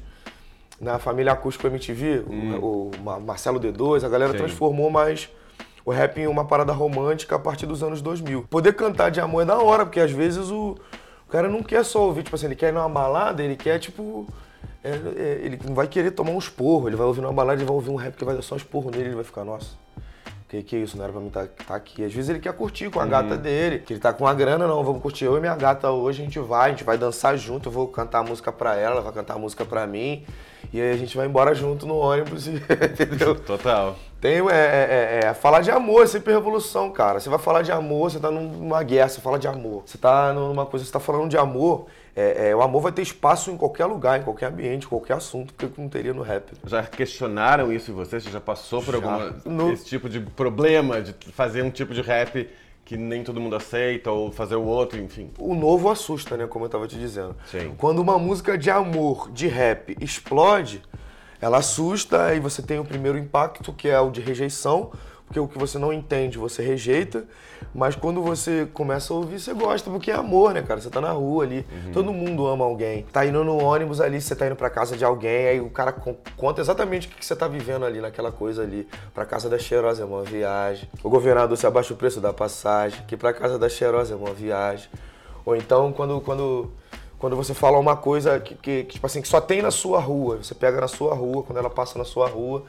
na 0.80 0.98
família 0.98 1.32
Acústico 1.32 1.66
MTV, 1.66 2.24
hum. 2.28 2.58
o, 2.58 2.90
o, 2.90 3.20
Marcelo 3.20 3.58
D2, 3.58 4.04
a 4.04 4.08
galera 4.08 4.32
Sim. 4.32 4.38
transformou 4.38 4.90
mais 4.90 5.30
o 5.84 5.90
rap 5.90 6.18
em 6.18 6.26
uma 6.26 6.44
parada 6.44 6.72
romântica 6.72 7.36
a 7.36 7.38
partir 7.38 7.64
dos 7.64 7.82
anos 7.82 8.02
2000. 8.02 8.46
Poder 8.50 8.74
cantar 8.74 9.10
de 9.10 9.20
amor 9.20 9.42
é 9.42 9.44
da 9.46 9.58
hora, 9.58 9.86
porque 9.86 10.00
às 10.00 10.10
vezes 10.10 10.50
o, 10.50 10.76
o 11.26 11.30
cara 11.30 11.48
não 11.48 11.62
quer 11.62 11.84
só 11.84 12.02
ouvir, 12.04 12.24
tipo 12.24 12.36
assim, 12.36 12.46
ele 12.46 12.56
quer 12.56 12.68
ir 12.68 12.72
numa 12.72 12.88
balada, 12.88 13.42
ele 13.42 13.56
quer, 13.56 13.78
tipo. 13.78 14.26
É, 14.84 14.90
é, 14.90 15.40
ele 15.42 15.58
não 15.64 15.74
vai 15.74 15.88
querer 15.88 16.12
tomar 16.12 16.30
um 16.30 16.38
esporro, 16.38 16.88
ele 16.88 16.94
vai 16.94 17.06
ouvir 17.06 17.20
numa 17.20 17.32
balada, 17.32 17.58
ele 17.58 17.66
vai 17.66 17.74
ouvir 17.74 17.90
um 17.90 17.96
rap 17.96 18.14
que 18.16 18.24
vai 18.24 18.36
dar 18.36 18.42
só 18.42 18.54
um 18.54 18.58
esporro 18.58 18.90
nele, 18.90 19.06
ele 19.06 19.14
vai 19.14 19.24
ficar, 19.24 19.44
nossa 19.44 19.85
que, 20.48 20.62
que 20.62 20.76
isso, 20.76 20.96
não 20.96 21.04
era 21.04 21.12
pra 21.12 21.20
mim 21.20 21.28
estar 21.28 21.46
tá, 21.46 21.64
tá 21.68 21.74
aqui. 21.74 22.04
Às 22.04 22.12
vezes 22.12 22.30
ele 22.30 22.38
quer 22.38 22.52
curtir 22.52 22.90
com 22.90 23.00
a 23.00 23.02
uhum. 23.02 23.08
gata 23.08 23.36
dele, 23.36 23.80
que 23.80 23.92
ele 23.92 24.00
tá 24.00 24.12
com 24.12 24.26
a 24.26 24.34
grana, 24.34 24.66
não, 24.66 24.82
vamos 24.84 25.02
curtir 25.02 25.24
eu 25.24 25.36
e 25.36 25.40
minha 25.40 25.56
gata 25.56 25.90
hoje, 25.90 26.22
a 26.22 26.24
gente 26.24 26.38
vai, 26.38 26.68
a 26.68 26.70
gente 26.70 26.84
vai 26.84 26.96
dançar 26.96 27.36
junto, 27.36 27.68
eu 27.68 27.72
vou 27.72 27.88
cantar 27.88 28.20
a 28.20 28.22
música 28.22 28.52
pra 28.52 28.76
ela, 28.76 28.96
ela 28.96 29.00
vai 29.00 29.12
cantar 29.12 29.34
a 29.34 29.38
música 29.38 29.64
pra 29.64 29.86
mim, 29.86 30.24
e 30.72 30.80
aí 30.80 30.92
a 30.92 30.96
gente 30.96 31.16
vai 31.16 31.26
embora 31.26 31.54
junto 31.54 31.86
no 31.86 31.96
ônibus, 31.96 32.46
entendeu? 32.48 33.34
Total. 33.40 33.96
Tem, 34.20 34.38
é, 34.38 34.52
é, 34.52 35.20
é, 35.24 35.28
é, 35.28 35.34
falar 35.34 35.60
de 35.60 35.70
amor, 35.70 36.04
é 36.04 36.06
sempre 36.06 36.32
revolução, 36.32 36.90
cara. 36.90 37.20
Você 37.20 37.28
vai 37.28 37.38
falar 37.38 37.62
de 37.62 37.70
amor, 37.70 38.10
você 38.10 38.18
tá 38.18 38.30
numa 38.30 38.82
guerra, 38.82 39.08
você 39.08 39.20
fala 39.20 39.38
de 39.38 39.46
amor. 39.46 39.82
Você 39.84 39.98
tá 39.98 40.32
numa 40.32 40.64
coisa, 40.64 40.86
você 40.86 40.92
tá 40.92 40.98
falando 40.98 41.28
de 41.28 41.36
amor, 41.36 41.86
é, 42.16 42.48
é, 42.48 42.56
o 42.56 42.62
amor 42.62 42.80
vai 42.80 42.92
ter 42.92 43.02
espaço 43.02 43.50
em 43.50 43.58
qualquer 43.58 43.84
lugar, 43.84 44.18
em 44.18 44.22
qualquer 44.22 44.46
ambiente, 44.46 44.88
qualquer 44.88 45.18
assunto, 45.18 45.52
porque 45.52 45.80
não 45.80 45.86
teria 45.86 46.14
no 46.14 46.22
rap. 46.22 46.50
Já 46.64 46.82
questionaram 46.82 47.70
isso 47.70 47.90
em 47.90 47.94
você? 47.94 48.18
Você 48.18 48.30
já 48.30 48.40
passou 48.40 48.82
por 48.82 48.92
já. 48.92 48.96
alguma 48.96 49.36
no... 49.44 49.70
esse 49.70 49.84
tipo 49.84 50.08
de 50.08 50.20
problema 50.20 51.02
de 51.02 51.12
fazer 51.32 51.60
um 51.60 51.70
tipo 51.70 51.92
de 51.92 52.00
rap 52.00 52.48
que 52.86 52.96
nem 52.96 53.22
todo 53.22 53.40
mundo 53.40 53.56
aceita, 53.56 54.12
ou 54.12 54.30
fazer 54.30 54.54
o 54.54 54.62
outro, 54.62 54.98
enfim. 54.98 55.28
O 55.38 55.54
novo 55.56 55.90
assusta, 55.90 56.36
né? 56.36 56.46
Como 56.46 56.64
eu 56.64 56.68
tava 56.68 56.86
te 56.86 56.96
dizendo. 56.96 57.36
Sim. 57.50 57.74
Quando 57.76 57.98
uma 57.98 58.16
música 58.16 58.56
de 58.56 58.70
amor, 58.70 59.28
de 59.32 59.48
rap, 59.48 59.96
explode, 60.00 60.80
ela 61.40 61.58
assusta 61.58 62.32
e 62.32 62.40
você 62.40 62.62
tem 62.62 62.78
o 62.78 62.84
primeiro 62.84 63.18
impacto, 63.18 63.72
que 63.72 63.88
é 63.88 64.00
o 64.00 64.08
de 64.08 64.20
rejeição, 64.20 64.92
porque 65.26 65.40
o 65.40 65.48
que 65.48 65.58
você 65.58 65.78
não 65.78 65.92
entende 65.92 66.38
você 66.38 66.62
rejeita, 66.62 67.24
mas 67.74 67.96
quando 67.96 68.22
você 68.22 68.66
começa 68.72 69.12
a 69.12 69.16
ouvir, 69.16 69.40
você 69.40 69.52
gosta, 69.52 69.90
porque 69.90 70.10
é 70.10 70.14
amor, 70.14 70.54
né, 70.54 70.62
cara? 70.62 70.80
Você 70.80 70.88
tá 70.88 71.00
na 71.00 71.10
rua 71.10 71.44
ali, 71.44 71.66
uhum. 71.70 71.92
todo 71.92 72.12
mundo 72.12 72.46
ama 72.46 72.64
alguém. 72.64 73.04
Tá 73.12 73.26
indo 73.26 73.42
no 73.42 73.62
ônibus 73.62 74.00
ali, 74.00 74.20
você 74.20 74.36
tá 74.36 74.46
indo 74.46 74.56
pra 74.56 74.70
casa 74.70 74.96
de 74.96 75.04
alguém, 75.04 75.48
aí 75.48 75.60
o 75.60 75.68
cara 75.68 75.92
conta 76.36 76.60
exatamente 76.60 77.08
o 77.08 77.10
que 77.10 77.24
você 77.24 77.34
tá 77.34 77.48
vivendo 77.48 77.84
ali 77.84 78.00
naquela 78.00 78.30
coisa 78.30 78.62
ali. 78.62 78.88
Pra 79.12 79.26
casa 79.26 79.48
da 79.48 79.58
cheirosa 79.58 80.02
é 80.02 80.06
uma 80.06 80.22
viagem. 80.22 80.88
O 81.02 81.10
governador 81.10 81.56
se 81.56 81.66
abaixa 81.66 81.92
o 81.92 81.96
preço 81.96 82.20
da 82.20 82.32
passagem, 82.32 83.02
que 83.06 83.16
pra 83.16 83.32
casa 83.32 83.58
da 83.58 83.68
cheirosa 83.68 84.14
é 84.14 84.16
uma 84.16 84.32
viagem. 84.32 84.88
Ou 85.44 85.56
então, 85.56 85.92
quando, 85.92 86.20
quando 86.20 86.70
quando 87.18 87.34
você 87.34 87.54
fala 87.54 87.78
uma 87.78 87.96
coisa 87.96 88.38
que, 88.38 88.54
que, 88.54 88.84
que, 88.84 88.94
tipo 88.94 89.06
assim, 89.06 89.22
que 89.22 89.28
só 89.28 89.40
tem 89.40 89.62
na 89.62 89.70
sua 89.70 89.98
rua. 90.00 90.36
Você 90.36 90.54
pega 90.54 90.80
na 90.80 90.88
sua 90.88 91.14
rua, 91.14 91.42
quando 91.42 91.58
ela 91.58 91.70
passa 91.70 91.98
na 91.98 92.04
sua 92.04 92.28
rua, 92.28 92.64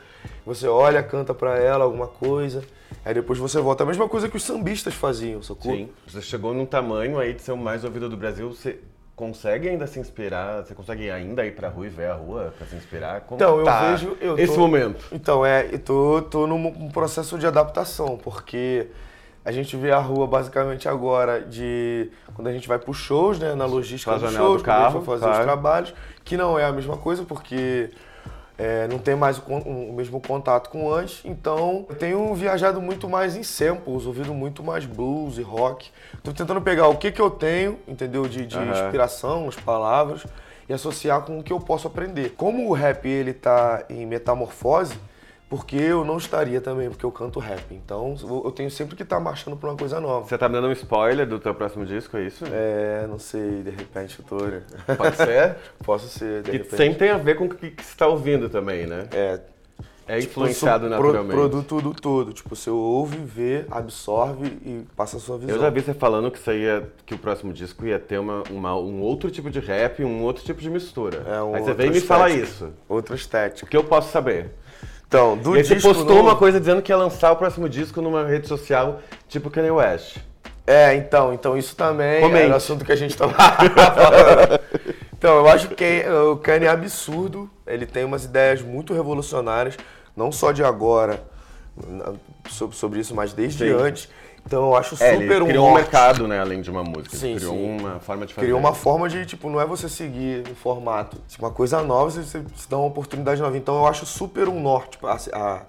você 0.46 0.68
olha, 0.68 1.04
canta 1.04 1.34
para 1.34 1.58
ela 1.58 1.84
alguma 1.84 2.08
coisa, 2.08 2.64
aí 3.04 3.14
depois 3.14 3.38
você 3.40 3.60
volta. 3.60 3.84
A 3.84 3.86
mesma 3.86 4.08
coisa 4.08 4.30
que 4.30 4.38
os 4.38 4.44
sambistas 4.44 4.94
faziam, 4.94 5.42
sacou? 5.42 5.74
Sim. 5.74 5.90
Você 6.08 6.22
chegou 6.22 6.54
num 6.54 6.66
tamanho 6.66 7.20
aí 7.20 7.34
de 7.34 7.42
ser 7.42 7.52
o 7.52 7.58
mais 7.58 7.84
ouvido 7.84 8.08
do 8.08 8.16
Brasil, 8.16 8.50
você 8.50 8.80
consegue 9.16 9.68
ainda 9.68 9.86
se 9.88 10.00
inspirar? 10.00 10.64
Você 10.64 10.74
consegue 10.74 11.10
ainda 11.10 11.46
ir 11.46 11.54
pra 11.56 11.68
rua 11.68 11.88
e 11.88 11.90
ver 11.90 12.10
a 12.10 12.14
rua 12.14 12.54
pra 12.58 12.68
se 12.68 12.76
inspirar? 12.76 13.22
Como 13.22 13.38
então, 13.38 13.64
tá 13.64 13.84
eu 13.84 13.92
vejo. 13.92 14.18
Eu 14.22 14.40
esse 14.40 14.54
tô, 14.54 14.60
momento. 14.60 15.06
Então, 15.12 15.46
é, 15.46 15.68
eu 15.72 15.80
tô, 15.80 16.22
tô 16.22 16.48
num 16.48 16.90
processo 16.90 17.38
de 17.38 17.46
adaptação, 17.46 18.18
porque 18.18 18.88
a 19.48 19.52
gente 19.54 19.78
vê 19.78 19.92
a 19.92 19.98
rua 19.98 20.28
basicamente 20.28 20.90
agora 20.90 21.40
de 21.40 22.12
quando 22.34 22.48
a 22.50 22.52
gente 22.52 22.68
vai 22.68 22.78
para 22.78 22.92
os 22.92 22.98
shows, 22.98 23.40
né, 23.40 23.56
na 23.56 23.66
logística 23.66 24.12
Faz 24.12 24.22
dos 24.22 24.34
shows, 24.34 24.62
do 24.62 24.66
carro, 24.66 24.82
a 24.82 24.90
gente 24.90 24.98
vai 24.98 25.06
fazer 25.06 25.24
claro. 25.24 25.40
os 25.40 25.46
trabalhos, 25.46 25.94
que 26.26 26.36
não 26.36 26.60
é 26.60 26.66
a 26.66 26.72
mesma 26.74 26.98
coisa 26.98 27.24
porque 27.24 27.90
é, 28.58 28.90
não 28.90 29.00
tem 29.00 29.16
mais 29.16 29.38
o, 29.38 29.44
o, 29.44 29.94
mesmo 29.94 30.20
contato 30.20 30.70
com 30.70 30.92
antes, 30.92 31.22
então 31.24 31.86
eu 31.88 31.96
tenho 31.96 32.36
viajado 32.36 32.82
muito 32.82 33.08
mais 33.08 33.38
em 33.38 33.44
samples, 33.44 34.06
ouvido 34.06 34.34
muito 34.34 34.62
mais 34.62 34.86
blues 34.86 35.38
e 35.38 35.44
rock. 35.44 35.92
Estou 36.16 36.34
tentando 36.34 36.60
pegar 36.60 36.90
o 36.90 36.98
que, 36.98 37.10
que 37.10 37.22
eu 37.22 37.30
tenho, 37.30 37.80
entendeu, 37.88 38.28
de, 38.28 38.46
de 38.46 38.58
uhum. 38.58 38.70
inspiração, 38.70 39.48
as 39.48 39.56
palavras, 39.56 40.26
e 40.68 40.74
associar 40.74 41.22
com 41.22 41.40
o 41.40 41.44
que 41.44 41.54
eu 41.54 41.60
posso 41.62 41.88
aprender. 41.88 42.34
Como 42.36 42.68
o 42.68 42.74
rap 42.74 43.08
ele 43.08 43.32
tá 43.32 43.86
em 43.90 44.06
metamorfose, 44.06 45.00
porque 45.50 45.78
eu 45.78 46.04
não 46.04 46.18
estaria 46.18 46.60
também, 46.60 46.90
porque 46.90 47.06
eu 47.06 47.12
canto 47.12 47.40
rap. 47.40 47.64
Então 47.72 48.16
eu 48.44 48.52
tenho 48.52 48.70
sempre 48.70 48.96
que 48.96 49.04
estar 49.04 49.18
tá 49.18 49.22
marchando 49.22 49.56
por 49.56 49.70
uma 49.70 49.78
coisa 49.78 50.00
nova. 50.00 50.28
Você 50.28 50.38
tá 50.38 50.50
me 50.50 50.56
dando 50.56 50.68
um 50.68 50.72
spoiler 50.74 51.26
do 51.26 51.40
teu 51.40 51.54
próximo 51.56 51.86
disco, 51.86 52.18
é 52.18 52.24
isso? 52.24 52.44
É, 52.52 53.06
não 53.08 53.18
sei, 53.18 53.64
de 53.64 53.70
repente, 53.70 54.18
tutor. 54.18 54.64
Pode 54.98 55.16
ser? 55.16 55.56
Posso 55.84 56.08
ser, 56.08 56.44
de 56.44 56.52
que 56.52 56.58
repente. 56.58 56.76
sempre 56.76 57.00
tem 57.00 57.10
a 57.12 57.18
ver 57.18 57.36
com 57.36 57.46
o 57.46 57.50
que, 57.50 57.68
você 57.68 57.82
está 57.82 58.08
ouvindo 58.08 58.50
também, 58.50 58.86
né? 58.86 59.08
É. 59.12 59.40
É 60.10 60.20
tipo, 60.22 60.40
influenciado 60.40 60.88
naturalmente. 60.88 61.36
Produto 61.36 61.82
do 61.82 61.94
todo. 61.94 62.32
Tipo, 62.32 62.56
você 62.56 62.70
ouve, 62.70 63.18
vê, 63.18 63.66
absorve 63.70 64.46
e 64.66 64.86
passa 64.96 65.18
a 65.18 65.20
sua 65.20 65.38
visão. 65.38 65.54
Eu 65.54 65.62
já 65.62 65.70
vi 65.70 65.82
você 65.82 65.94
falando 65.94 66.32
que, 66.32 66.52
ia, 66.52 66.90
que 67.06 67.14
o 67.14 67.18
próximo 67.18 67.52
disco 67.52 67.86
ia 67.86 68.00
ter 68.00 68.18
uma, 68.18 68.42
uma 68.50 68.74
um 68.78 69.02
outro 69.02 69.30
tipo 69.30 69.50
de 69.50 69.60
rap, 69.60 70.02
um 70.06 70.24
outro 70.24 70.46
tipo 70.46 70.62
de 70.62 70.70
mistura. 70.70 71.24
É, 71.28 71.44
um 71.44 71.56
Aí 71.56 71.62
você 71.62 71.74
vem 71.74 71.88
e 71.88 71.92
me 71.92 72.00
fala 72.00 72.30
isso. 72.30 72.72
Outra 72.88 73.18
estética. 73.18 73.66
O 73.66 73.70
que 73.70 73.76
eu 73.76 73.84
posso 73.84 74.10
saber? 74.10 74.52
Então, 75.08 75.38
do 75.38 75.58
e 75.58 75.62
disco 75.62 75.76
você 75.76 75.88
postou 75.88 76.20
uma 76.20 76.36
coisa 76.36 76.60
dizendo 76.60 76.82
que 76.82 76.92
ia 76.92 76.98
lançar 76.98 77.32
o 77.32 77.36
próximo 77.38 77.70
disco 77.70 78.02
numa 78.02 78.26
rede 78.26 78.48
social 78.48 79.02
tipo 79.28 79.50
Kanye 79.50 79.72
West. 79.72 80.18
É, 80.66 80.96
então, 80.96 81.34
então 81.34 81.58
isso 81.58 81.76
também 81.78 82.20
Comente. 82.20 82.44
era 82.44 82.54
o 82.54 82.58
assunto 82.58 82.84
que 82.84 82.92
a 82.92 82.96
gente 82.96 83.12
estava 83.12 83.32
falando. 83.34 84.60
Então, 85.18 85.38
eu 85.38 85.48
acho 85.48 85.70
que 85.70 86.04
o 86.32 86.36
Kanye 86.36 86.66
é 86.66 86.70
absurdo, 86.70 87.50
ele 87.66 87.86
tem 87.86 88.04
umas 88.04 88.26
ideias 88.26 88.62
muito 88.62 88.94
revolucionárias, 88.94 89.78
não 90.16 90.30
só 90.30 90.52
de 90.52 90.64
agora, 90.64 91.24
sobre 92.72 93.00
isso, 93.00 93.16
mas 93.16 93.34
desde 93.34 93.66
Sim. 93.66 93.74
antes. 93.74 94.10
Então 94.48 94.64
eu 94.64 94.76
acho 94.78 94.96
é, 94.96 95.14
super 95.14 95.32
ele 95.34 95.44
um 95.44 95.48
criou 95.48 95.68
um 95.68 95.74
mercado, 95.74 96.26
né, 96.26 96.40
além 96.40 96.62
de 96.62 96.72
uma 96.72 96.82
música. 96.82 97.18
Sim, 97.18 97.36
criou 97.36 97.54
sim. 97.54 97.80
uma 97.80 98.00
forma 98.00 98.26
de 98.26 98.34
fazer. 98.34 98.48
Criou 98.48 98.60
uma 98.60 98.74
forma 98.74 99.10
de, 99.10 99.26
tipo, 99.26 99.50
não 99.50 99.60
é 99.60 99.66
você 99.66 99.90
seguir 99.90 100.48
um 100.50 100.56
formato. 100.56 101.18
Tipo, 101.28 101.46
uma 101.46 101.52
coisa 101.52 101.84
nova, 101.84 102.10
você, 102.10 102.22
você, 102.22 102.68
dá 102.70 102.78
uma 102.78 102.88
oportunidade 102.88 103.42
nova. 103.42 103.58
Então 103.58 103.76
eu 103.76 103.86
acho 103.86 104.06
super 104.06 104.48
um 104.48 104.62
norte 104.62 104.98
a, 105.04 105.18
a, 105.34 105.62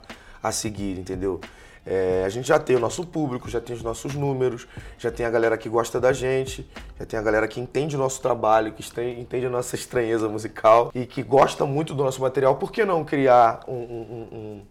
a 0.45 0.53
seguir, 0.53 0.97
entendeu? 0.97 1.41
É, 1.85 2.23
a 2.25 2.29
gente 2.29 2.47
já 2.47 2.59
tem 2.59 2.77
o 2.77 2.79
nosso 2.79 3.05
público, 3.05 3.49
já 3.49 3.61
tem 3.61 3.75
os 3.75 3.83
nossos 3.83 4.15
números, 4.15 4.69
já 4.97 5.11
tem 5.11 5.27
a 5.27 5.31
galera 5.31 5.59
que 5.59 5.69
gosta 5.69 5.99
da 5.99 6.13
gente, 6.13 6.69
já 7.01 7.05
tem 7.05 7.19
a 7.19 7.23
galera 7.23 7.49
que 7.49 7.59
entende 7.61 7.97
o 7.97 7.99
nosso 7.99 8.23
trabalho, 8.23 8.73
que 8.73 8.85
entende 9.19 9.47
a 9.47 9.51
nossa 9.51 9.75
estranheza 9.75 10.29
musical 10.29 10.93
e 10.95 11.05
que 11.05 11.23
gosta 11.23 11.67
muito 11.67 11.95
do 11.95 12.05
nosso 12.05 12.21
material. 12.21 12.55
Por 12.57 12.71
que 12.71 12.85
não 12.85 13.05
criar 13.05 13.61
um, 13.67 13.73
um, 13.73 14.63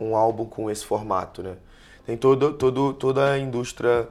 um, 0.00 0.06
um 0.06 0.16
álbum 0.16 0.46
com 0.46 0.70
esse 0.70 0.86
formato, 0.86 1.42
né? 1.42 1.56
Tem 2.08 2.16
todo, 2.16 2.54
todo, 2.54 2.94
toda 2.94 3.32
a 3.32 3.38
indústria 3.38 4.08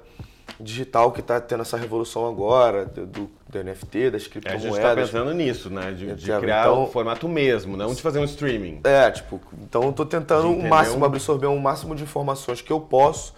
digital 0.59 1.11
que 1.11 1.19
está 1.19 1.41
tendo 1.41 1.61
essa 1.61 1.75
revolução 1.75 2.27
agora, 2.27 2.85
do, 2.85 3.07
do 3.07 3.63
NFT, 3.63 4.11
das 4.11 4.27
criptomoedas. 4.27 4.45
É, 4.45 4.55
a 4.55 4.59
gente 4.59 4.75
está 4.75 4.95
pensando 4.95 5.33
nisso, 5.33 5.67
né? 5.71 5.91
De, 5.93 6.13
de 6.13 6.39
criar 6.39 6.67
então, 6.67 6.83
o 6.83 6.87
formato 6.91 7.27
mesmo, 7.27 7.75
não 7.75 7.95
de 7.95 7.99
fazer 7.99 8.19
um 8.19 8.23
streaming. 8.23 8.81
É, 8.83 9.09
tipo, 9.09 9.41
então 9.63 9.81
eu 9.81 9.89
estou 9.89 10.05
tentando 10.05 10.51
o 10.51 10.69
máximo 10.69 11.05
absorver 11.05 11.47
o 11.47 11.59
máximo 11.59 11.95
de 11.95 12.03
informações 12.03 12.61
que 12.61 12.71
eu 12.71 12.79
posso 12.79 13.33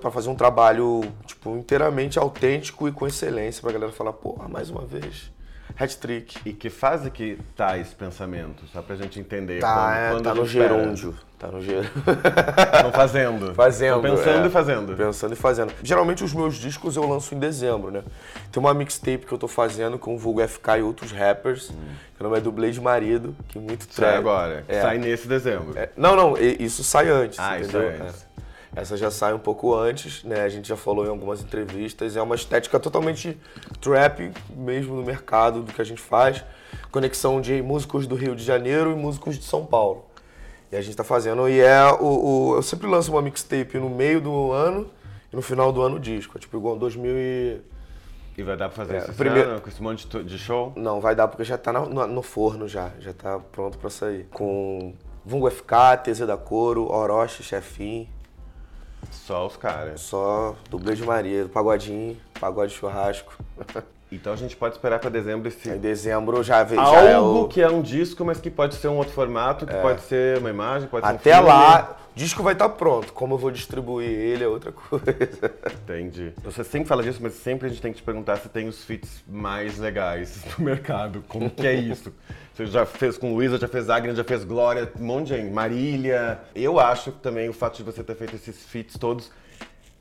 para 0.00 0.10
fazer 0.10 0.30
um 0.30 0.34
trabalho, 0.34 1.02
tipo, 1.26 1.54
inteiramente 1.54 2.18
autêntico 2.18 2.88
e 2.88 2.92
com 2.92 3.06
excelência, 3.06 3.60
para 3.60 3.68
a 3.68 3.74
galera 3.74 3.92
falar, 3.92 4.14
porra, 4.14 4.48
mais 4.48 4.70
uma 4.70 4.86
vez 4.86 5.33
hat-trick. 5.78 6.36
E 6.44 6.52
que 6.52 6.70
fase 6.70 7.10
que 7.10 7.38
tá 7.56 7.76
esse 7.78 7.94
pensamento? 7.94 8.64
Só 8.72 8.82
pra 8.82 8.96
gente 8.96 9.18
entender. 9.18 9.60
Tá, 9.60 9.74
quando, 9.74 9.96
é, 9.96 10.10
quando 10.10 10.24
tá 10.24 10.34
no 10.34 10.46
gerúndio. 10.46 11.14
Tá 11.38 11.48
no 11.48 11.60
gerúndio. 11.60 11.90
Estão 12.74 12.92
fazendo. 12.92 13.54
Fazendo. 13.54 14.00
Tão 14.00 14.16
pensando 14.16 14.44
é, 14.44 14.46
e 14.46 14.50
fazendo. 14.50 14.96
Pensando 14.96 15.32
e 15.32 15.36
fazendo. 15.36 15.72
Geralmente 15.82 16.24
os 16.24 16.32
meus 16.32 16.54
discos 16.54 16.96
eu 16.96 17.06
lanço 17.06 17.34
em 17.34 17.38
dezembro, 17.38 17.90
né? 17.90 18.02
Tem 18.50 18.60
uma 18.60 18.72
mixtape 18.72 19.26
que 19.26 19.32
eu 19.32 19.38
tô 19.38 19.48
fazendo 19.48 19.98
com 19.98 20.14
o 20.14 20.18
Vulgo 20.18 20.46
FK 20.46 20.78
e 20.78 20.82
outros 20.82 21.12
rappers, 21.12 21.70
hum. 21.70 21.74
que 22.16 22.22
o 22.22 22.24
nome 22.24 22.38
é 22.38 22.40
do 22.40 22.52
Blade 22.52 22.80
Marido, 22.80 23.36
que 23.48 23.58
muito 23.58 23.86
Sai 23.90 24.16
agora. 24.16 24.64
É. 24.68 24.80
Sai 24.80 24.98
nesse 24.98 25.28
dezembro. 25.28 25.76
É. 25.76 25.90
Não, 25.96 26.16
não, 26.16 26.36
isso 26.38 26.82
sai 26.82 27.08
antes. 27.08 27.38
Ah, 27.38 27.58
entendeu? 27.58 27.88
isso 27.88 27.98
sai 27.98 28.06
antes. 28.08 28.26
Essa 28.76 28.96
já 28.96 29.10
sai 29.10 29.32
um 29.32 29.38
pouco 29.38 29.74
antes, 29.74 30.24
né? 30.24 30.40
A 30.42 30.48
gente 30.48 30.68
já 30.68 30.76
falou 30.76 31.06
em 31.06 31.08
algumas 31.08 31.40
entrevistas. 31.40 32.16
É 32.16 32.22
uma 32.22 32.34
estética 32.34 32.80
totalmente 32.80 33.38
trap, 33.80 34.32
mesmo 34.50 34.96
no 34.96 35.02
mercado, 35.02 35.62
do 35.62 35.72
que 35.72 35.80
a 35.80 35.84
gente 35.84 36.00
faz. 36.00 36.44
Conexão 36.90 37.40
de 37.40 37.62
músicos 37.62 38.06
do 38.06 38.16
Rio 38.16 38.34
de 38.34 38.42
Janeiro 38.42 38.90
e 38.90 38.94
músicos 38.94 39.38
de 39.38 39.44
São 39.44 39.64
Paulo. 39.64 40.06
E 40.72 40.76
a 40.76 40.80
gente 40.80 40.96
tá 40.96 41.04
fazendo. 41.04 41.48
E 41.48 41.60
é 41.60 41.84
o. 41.84 42.50
o 42.50 42.56
eu 42.56 42.62
sempre 42.62 42.88
lanço 42.88 43.12
uma 43.12 43.22
mixtape 43.22 43.78
no 43.78 43.88
meio 43.88 44.20
do 44.20 44.50
ano 44.50 44.90
e 45.32 45.36
no 45.36 45.42
final 45.42 45.72
do 45.72 45.80
ano 45.80 45.96
o 45.96 46.00
disco. 46.00 46.36
É 46.36 46.40
tipo 46.40 46.56
igual 46.56 46.76
2000 46.76 47.12
e. 47.16 47.60
E 48.36 48.42
vai 48.42 48.56
dar 48.56 48.68
pra 48.68 48.84
fazer 48.84 48.96
é, 48.96 49.12
primeiro... 49.12 49.50
ano, 49.50 49.60
com 49.60 49.68
esse 49.68 49.80
monte 49.80 50.08
de 50.24 50.36
show? 50.36 50.72
Não, 50.74 51.00
vai 51.00 51.14
dar 51.14 51.28
porque 51.28 51.44
já 51.44 51.56
tá 51.56 51.72
no, 51.72 51.88
no, 51.88 52.06
no 52.08 52.22
forno 52.22 52.66
já. 52.66 52.90
Já 52.98 53.12
tá 53.12 53.38
pronto 53.38 53.78
pra 53.78 53.88
sair. 53.88 54.26
Com 54.32 54.92
Vungo 55.24 55.48
FK, 55.48 56.02
TZ 56.02 56.26
da 56.26 56.36
Coro, 56.36 56.90
Orochi, 56.90 57.44
Chefim. 57.44 58.08
Só 59.10 59.46
os 59.46 59.56
caras. 59.56 60.00
Só 60.00 60.56
dublê 60.70 60.94
de 60.94 61.04
Maria, 61.04 61.48
pagodinho, 61.48 62.16
pagode 62.38 62.72
churrasco. 62.72 63.36
Então 64.14 64.32
a 64.32 64.36
gente 64.36 64.56
pode 64.56 64.74
esperar 64.74 64.98
para 64.98 65.10
dezembro 65.10 65.48
esse. 65.48 65.68
Em 65.68 65.78
dezembro 65.78 66.42
já 66.42 66.62
veio. 66.62 66.80
Algo 66.80 66.94
já 66.94 67.02
é 67.02 67.18
o... 67.18 67.48
que 67.48 67.60
é 67.60 67.68
um 67.68 67.82
disco, 67.82 68.24
mas 68.24 68.40
que 68.40 68.50
pode 68.50 68.74
ser 68.76 68.88
um 68.88 68.96
outro 68.96 69.12
formato, 69.12 69.66
que 69.66 69.74
é. 69.74 69.80
pode 69.80 70.02
ser 70.02 70.38
uma 70.38 70.50
imagem, 70.50 70.88
pode 70.88 71.06
Até 71.06 71.34
ser 71.34 71.40
um 71.40 71.46
lá, 71.46 71.96
o 72.14 72.18
disco 72.18 72.42
vai 72.42 72.52
estar 72.52 72.68
tá 72.68 72.74
pronto. 72.74 73.12
Como 73.12 73.34
eu 73.34 73.38
vou 73.38 73.50
distribuir 73.50 74.08
ele 74.08 74.44
é 74.44 74.48
outra 74.48 74.70
coisa. 74.72 75.04
Entendi. 75.82 76.32
Você 76.42 76.62
sempre 76.62 76.88
fala 76.88 77.02
disso, 77.02 77.18
mas 77.20 77.34
sempre 77.34 77.66
a 77.66 77.70
gente 77.70 77.82
tem 77.82 77.92
que 77.92 77.98
te 77.98 78.04
perguntar 78.04 78.36
se 78.36 78.48
tem 78.48 78.68
os 78.68 78.84
feats 78.84 79.24
mais 79.28 79.78
legais 79.78 80.42
do 80.56 80.62
mercado. 80.62 81.24
Como 81.28 81.50
que 81.50 81.66
é 81.66 81.74
isso? 81.74 82.12
Você 82.54 82.66
já 82.66 82.86
fez 82.86 83.18
com 83.18 83.34
Luísa, 83.34 83.58
já 83.58 83.66
fez 83.66 83.90
Agnes, 83.90 84.16
já 84.16 84.22
fez 84.22 84.44
Glória, 84.44 84.88
um 84.96 85.04
monte 85.04 85.26
de 85.26 85.36
gente. 85.36 85.52
Marília. 85.52 86.38
Eu 86.54 86.78
acho 86.78 87.10
que 87.10 87.18
também 87.18 87.48
o 87.48 87.52
fato 87.52 87.78
de 87.78 87.82
você 87.82 88.04
ter 88.04 88.14
feito 88.14 88.36
esses 88.36 88.62
feats 88.66 88.96
todos 88.96 89.28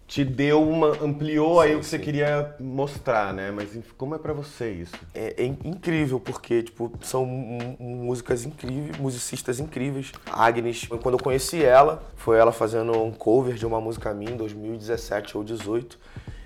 te 0.07 0.23
deu 0.23 0.61
uma. 0.61 0.89
ampliou 1.03 1.61
sim, 1.61 1.67
aí 1.67 1.75
o 1.75 1.79
que 1.79 1.85
sim. 1.85 1.91
você 1.91 1.99
queria 1.99 2.55
mostrar, 2.59 3.33
né? 3.33 3.51
Mas 3.51 3.77
como 3.97 4.15
é 4.15 4.17
para 4.17 4.33
você 4.33 4.71
isso? 4.71 4.93
É, 5.13 5.43
é, 5.43 5.45
incrível, 5.45 6.19
porque, 6.19 6.63
tipo, 6.63 6.91
são 7.01 7.25
músicas 7.25 8.45
incríveis, 8.45 8.97
musicistas 8.97 9.59
incríveis. 9.59 10.11
A 10.29 10.45
Agnes, 10.45 10.87
quando 11.01 11.17
eu 11.17 11.23
conheci 11.23 11.63
ela, 11.63 12.03
foi 12.15 12.37
ela 12.37 12.51
fazendo 12.51 12.91
um 13.01 13.11
cover 13.11 13.55
de 13.55 13.65
uma 13.65 13.79
música 13.79 14.13
minha 14.13 14.31
em 14.31 14.37
2017 14.37 15.37
ou 15.37 15.43
2018. 15.43 15.97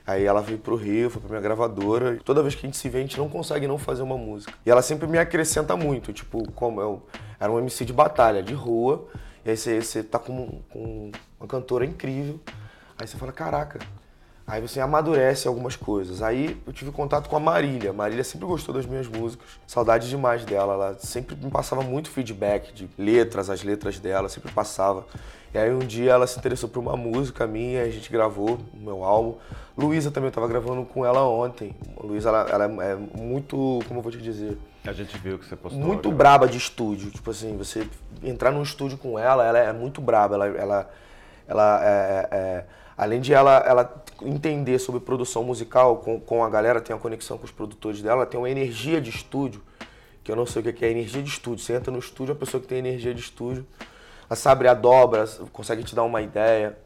Aí 0.06 0.24
ela 0.24 0.42
veio 0.42 0.58
pro 0.58 0.78
Rio, 0.78 1.10
foi 1.10 1.20
pra 1.20 1.30
minha 1.30 1.42
gravadora. 1.42 2.18
Toda 2.24 2.42
vez 2.42 2.56
que 2.56 2.66
a 2.66 2.68
gente 2.68 2.78
se 2.78 2.88
vê, 2.88 3.00
a 3.00 3.02
gente 3.02 3.18
não 3.18 3.28
consegue 3.28 3.68
não 3.68 3.78
fazer 3.78 4.04
uma 4.04 4.18
música. 4.18 4.54
E 4.66 4.72
ela 4.72 4.82
sempre 4.82 5.06
me 5.06 5.18
acrescenta 5.18 5.76
muito, 5.76 6.14
tipo, 6.14 6.50
como 6.54 6.80
eu 6.80 7.04
era 7.38 7.52
um 7.52 7.60
MC 7.60 7.84
de 7.84 7.92
batalha, 7.92 8.42
de 8.42 8.54
rua. 8.54 9.06
E 9.44 9.50
aí 9.50 9.58
você, 9.58 9.82
você 9.82 10.02
tá 10.02 10.18
com, 10.18 10.62
com 10.70 11.12
uma 11.38 11.48
cantora 11.48 11.86
incrível 11.86 12.40
Aí 13.00 13.08
você 13.08 13.18
fala, 13.18 13.32
caraca. 13.32 13.80
Aí 14.48 14.62
você 14.62 14.80
amadurece 14.80 15.46
algumas 15.46 15.76
coisas. 15.76 16.22
Aí 16.22 16.58
eu 16.66 16.72
tive 16.72 16.90
contato 16.90 17.28
com 17.28 17.36
a 17.36 17.40
Marília. 17.40 17.90
A 17.90 17.94
Marília 17.94 18.24
sempre 18.24 18.48
gostou 18.48 18.74
das 18.74 18.86
minhas 18.86 19.06
músicas. 19.06 19.46
Saudade 19.68 20.10
demais 20.10 20.46
dela. 20.46 20.74
Ela 20.74 20.98
sempre 21.00 21.36
me 21.36 21.52
passava 21.52 21.82
muito 21.82 22.10
feedback 22.10 22.74
de 22.74 22.90
letras, 22.98 23.50
as 23.50 23.62
letras 23.62 24.00
dela, 24.00 24.30
sempre 24.30 24.50
passava. 24.54 25.06
E 25.54 25.58
aí 25.58 25.70
um 25.74 25.80
dia 25.80 26.12
ela 26.12 26.26
se 26.26 26.40
interessou 26.40 26.70
por 26.70 26.80
uma 26.80 26.96
música 26.96 27.46
minha, 27.46 27.84
a 27.84 27.90
gente 27.90 28.10
gravou 28.10 28.58
o 28.74 28.78
meu 28.78 29.04
álbum. 29.04 29.36
Luísa 29.78 30.12
também, 30.12 30.30
eu 30.30 30.34
tava 30.34 30.48
gravando 30.48 30.86
com 30.86 31.06
ela 31.06 31.28
ontem. 31.28 31.76
Luísa, 32.02 32.30
ela, 32.30 32.50
ela, 32.50 32.84
é 32.86 32.96
muito, 32.96 33.80
como 33.86 34.00
eu 34.00 34.04
vou 34.04 34.12
te 34.12 34.18
dizer? 34.18 34.58
A 34.86 34.94
gente 34.94 35.18
viu 35.18 35.38
que 35.38 35.46
você 35.46 35.58
postou. 35.58 35.82
Muito 35.82 36.10
braba 36.10 36.48
de 36.48 36.58
estúdio. 36.58 37.12
Tipo 37.12 37.32
assim, 37.32 37.58
você 37.58 37.86
entrar 38.24 38.52
num 38.52 38.64
estúdio 38.64 38.98
com 38.98 39.20
ela, 39.20 39.46
ela 39.46 39.60
é 39.60 39.74
muito 39.74 40.00
braba. 40.00 40.36
Ela, 40.36 40.48
ela, 40.48 40.90
ela 41.48 41.82
é, 41.84 42.28
é 42.32 42.66
além 42.98 43.22
de 43.22 43.34
ela, 43.34 43.64
ela 43.66 44.04
entender 44.24 44.80
sobre 44.80 45.00
produção 45.00 45.44
musical 45.44 45.98
com, 45.98 46.20
com 46.20 46.44
a 46.44 46.50
galera, 46.50 46.82
tem 46.82 46.96
a 46.96 47.00
conexão 47.00 47.38
com 47.38 47.46
os 47.46 47.52
produtores 47.52 48.02
dela, 48.02 48.26
tem 48.26 48.40
uma 48.40 48.50
energia 48.50 49.00
de 49.00 49.12
estúdio, 49.12 49.62
que 50.24 50.32
eu 50.32 50.36
não 50.36 50.46
sei 50.46 50.62
o 50.62 50.74
que 50.74 50.84
é 50.84 50.90
energia 50.90 51.22
de 51.22 51.30
estúdio. 51.30 51.64
Você 51.64 51.74
entra 51.74 51.92
no 51.92 52.00
estúdio, 52.00 52.34
a 52.34 52.36
pessoa 52.36 52.60
que 52.60 52.68
tem 52.68 52.80
energia 52.80 53.14
de 53.14 53.22
estúdio, 53.22 53.66
ela 54.28 54.36
sabe 54.36 54.68
a 54.68 54.74
dobra, 54.74 55.26
consegue 55.54 55.84
te 55.84 55.96
dar 55.96 56.04
uma 56.04 56.22
ideia. 56.22 56.78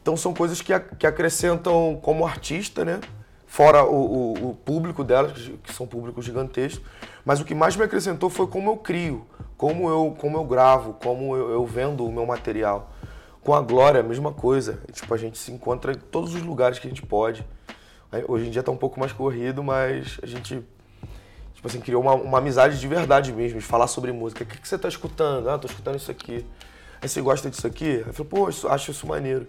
Então 0.00 0.16
são 0.16 0.34
coisas 0.34 0.60
que, 0.60 0.76
que 0.98 1.06
acrescentam 1.06 1.98
como 2.02 2.26
artista, 2.26 2.84
né? 2.84 3.00
Fora 3.46 3.84
o, 3.84 3.94
o, 3.94 4.50
o 4.50 4.54
público 4.54 5.04
dela, 5.04 5.30
que 5.62 5.72
são 5.72 5.86
públicos 5.86 6.24
gigantescos. 6.24 6.82
Mas 7.24 7.38
o 7.38 7.44
que 7.44 7.54
mais 7.54 7.76
me 7.76 7.84
acrescentou 7.84 8.30
foi 8.30 8.46
como 8.46 8.70
eu 8.70 8.78
crio, 8.78 9.26
como 9.56 9.88
eu, 9.88 10.16
como 10.18 10.38
eu 10.38 10.44
gravo, 10.44 10.94
como 10.94 11.36
eu, 11.36 11.50
eu 11.50 11.66
vendo 11.66 12.04
o 12.04 12.10
meu 12.10 12.26
material. 12.26 12.90
Com 13.42 13.54
a 13.54 13.60
Glória, 13.60 14.00
a 14.00 14.02
mesma 14.02 14.32
coisa. 14.32 14.80
Tipo, 14.92 15.12
a 15.14 15.16
gente 15.16 15.36
se 15.36 15.50
encontra 15.52 15.92
em 15.92 15.98
todos 15.98 16.34
os 16.34 16.42
lugares 16.42 16.78
que 16.78 16.86
a 16.86 16.90
gente 16.90 17.02
pode. 17.02 17.44
Hoje 18.28 18.46
em 18.46 18.50
dia 18.50 18.62
tá 18.62 18.70
um 18.70 18.76
pouco 18.76 19.00
mais 19.00 19.12
corrido, 19.12 19.62
mas 19.62 20.18
a 20.22 20.26
gente 20.26 20.62
tipo 21.62 21.68
assim, 21.68 21.80
criou 21.80 22.02
uma, 22.02 22.14
uma 22.14 22.38
amizade 22.38 22.78
de 22.80 22.88
verdade 22.88 23.32
mesmo, 23.32 23.60
de 23.60 23.64
falar 23.64 23.86
sobre 23.86 24.10
música. 24.10 24.42
O 24.42 24.46
que, 24.46 24.58
que 24.58 24.66
você 24.66 24.76
tá 24.76 24.88
escutando? 24.88 25.48
Ah, 25.48 25.56
tô 25.56 25.68
escutando 25.68 25.96
isso 25.96 26.10
aqui. 26.10 26.44
Aí 27.00 27.08
você 27.08 27.20
gosta 27.20 27.48
disso 27.48 27.66
aqui? 27.66 28.02
Eu 28.04 28.12
falo, 28.12 28.28
pô, 28.28 28.48
isso, 28.48 28.66
acho 28.68 28.90
isso 28.90 29.06
maneiro. 29.06 29.46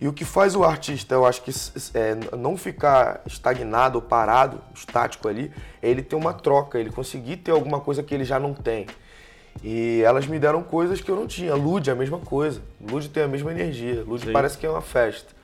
E 0.00 0.06
o 0.06 0.12
que 0.12 0.24
faz 0.24 0.54
o 0.54 0.62
artista, 0.62 1.14
eu 1.14 1.24
acho 1.26 1.42
que 1.42 1.50
é, 1.94 2.36
não 2.36 2.56
ficar 2.56 3.22
estagnado 3.26 3.96
ou 3.96 4.02
parado, 4.02 4.60
estático 4.74 5.26
ali, 5.26 5.50
é 5.82 5.88
ele 5.88 6.02
ter 6.02 6.16
uma 6.16 6.32
troca, 6.34 6.78
ele 6.78 6.90
conseguir 6.90 7.38
ter 7.38 7.50
alguma 7.50 7.80
coisa 7.80 8.02
que 8.02 8.14
ele 8.14 8.24
já 8.24 8.38
não 8.38 8.54
tem. 8.54 8.86
E 9.62 10.02
elas 10.04 10.26
me 10.26 10.38
deram 10.38 10.62
coisas 10.62 11.00
que 11.00 11.10
eu 11.10 11.16
não 11.16 11.26
tinha. 11.26 11.54
Lud 11.54 11.88
é 11.88 11.92
a 11.92 11.96
mesma 11.96 12.18
coisa. 12.18 12.60
Lud 12.80 13.08
tem 13.08 13.22
a 13.22 13.28
mesma 13.28 13.50
energia. 13.50 14.04
Lud 14.06 14.24
Sim. 14.24 14.32
parece 14.32 14.56
que 14.56 14.66
é 14.66 14.70
uma 14.70 14.82
festa. 14.82 15.38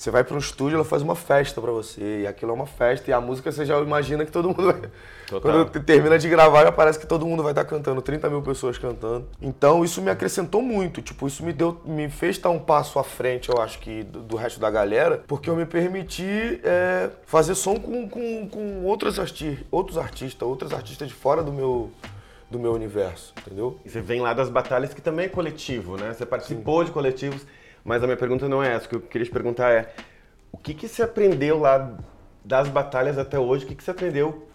Você 0.00 0.10
vai 0.10 0.24
para 0.24 0.34
um 0.34 0.38
estúdio, 0.38 0.76
ela 0.76 0.84
faz 0.84 1.02
uma 1.02 1.14
festa 1.14 1.60
para 1.60 1.70
você. 1.70 2.22
E 2.22 2.26
aquilo 2.26 2.52
é 2.52 2.54
uma 2.54 2.66
festa. 2.66 3.10
E 3.10 3.12
a 3.12 3.20
música 3.20 3.52
você 3.52 3.66
já 3.66 3.78
imagina 3.78 4.24
que 4.24 4.32
todo 4.32 4.48
mundo 4.48 4.72
vai. 4.72 4.90
Total. 5.28 5.66
Quando 5.66 5.84
termina 5.84 6.18
de 6.18 6.26
gravar, 6.26 6.64
já 6.64 6.72
parece 6.72 6.98
que 6.98 7.06
todo 7.06 7.26
mundo 7.26 7.42
vai 7.42 7.52
estar 7.52 7.64
tá 7.64 7.68
cantando, 7.68 8.00
30 8.00 8.30
mil 8.30 8.40
pessoas 8.40 8.78
cantando. 8.78 9.28
Então 9.42 9.84
isso 9.84 10.00
me 10.00 10.10
acrescentou 10.10 10.62
muito. 10.62 11.02
Tipo, 11.02 11.26
isso 11.26 11.44
me 11.44 11.52
deu. 11.52 11.78
me 11.84 12.08
fez 12.08 12.36
estar 12.36 12.48
um 12.48 12.58
passo 12.58 12.98
à 12.98 13.04
frente, 13.04 13.50
eu 13.50 13.60
acho 13.60 13.78
que, 13.78 14.02
do, 14.02 14.20
do 14.20 14.36
resto 14.36 14.58
da 14.58 14.70
galera, 14.70 15.22
porque 15.28 15.50
eu 15.50 15.54
me 15.54 15.66
permiti 15.66 16.60
é, 16.64 17.10
fazer 17.26 17.54
som 17.54 17.76
com, 17.76 18.08
com, 18.08 18.48
com 18.48 18.84
outros, 18.84 19.20
arti 19.20 19.64
outros 19.70 19.98
artistas, 19.98 20.48
outros 20.48 20.72
artistas 20.72 21.08
de 21.08 21.14
fora 21.14 21.42
do 21.42 21.52
meu 21.52 21.90
do 22.50 22.58
meu 22.58 22.72
universo, 22.72 23.32
entendeu? 23.38 23.78
E 23.84 23.88
você 23.88 24.00
vem 24.00 24.20
lá 24.20 24.34
das 24.34 24.50
batalhas 24.50 24.92
que 24.92 25.00
também 25.00 25.26
é 25.26 25.28
coletivo, 25.28 25.96
né? 25.96 26.12
Você 26.12 26.26
participou 26.26 26.80
Sim. 26.80 26.86
de 26.86 26.90
coletivos, 26.92 27.46
mas 27.84 28.02
a 28.02 28.06
minha 28.06 28.16
pergunta 28.16 28.48
não 28.48 28.62
é 28.62 28.74
essa. 28.74 28.86
O 28.86 28.88
que 28.88 28.96
eu 28.96 29.00
queria 29.00 29.24
te 29.24 29.30
perguntar 29.30 29.70
é 29.70 29.94
o 30.50 30.58
que, 30.58 30.74
que 30.74 30.88
você 30.88 31.02
aprendeu 31.02 31.60
lá 31.60 31.96
das 32.44 32.68
batalhas 32.68 33.18
até 33.18 33.38
hoje? 33.38 33.64
O 33.64 33.68
que, 33.68 33.74
que 33.76 33.84
você 33.84 33.92
aprendeu 33.92 34.48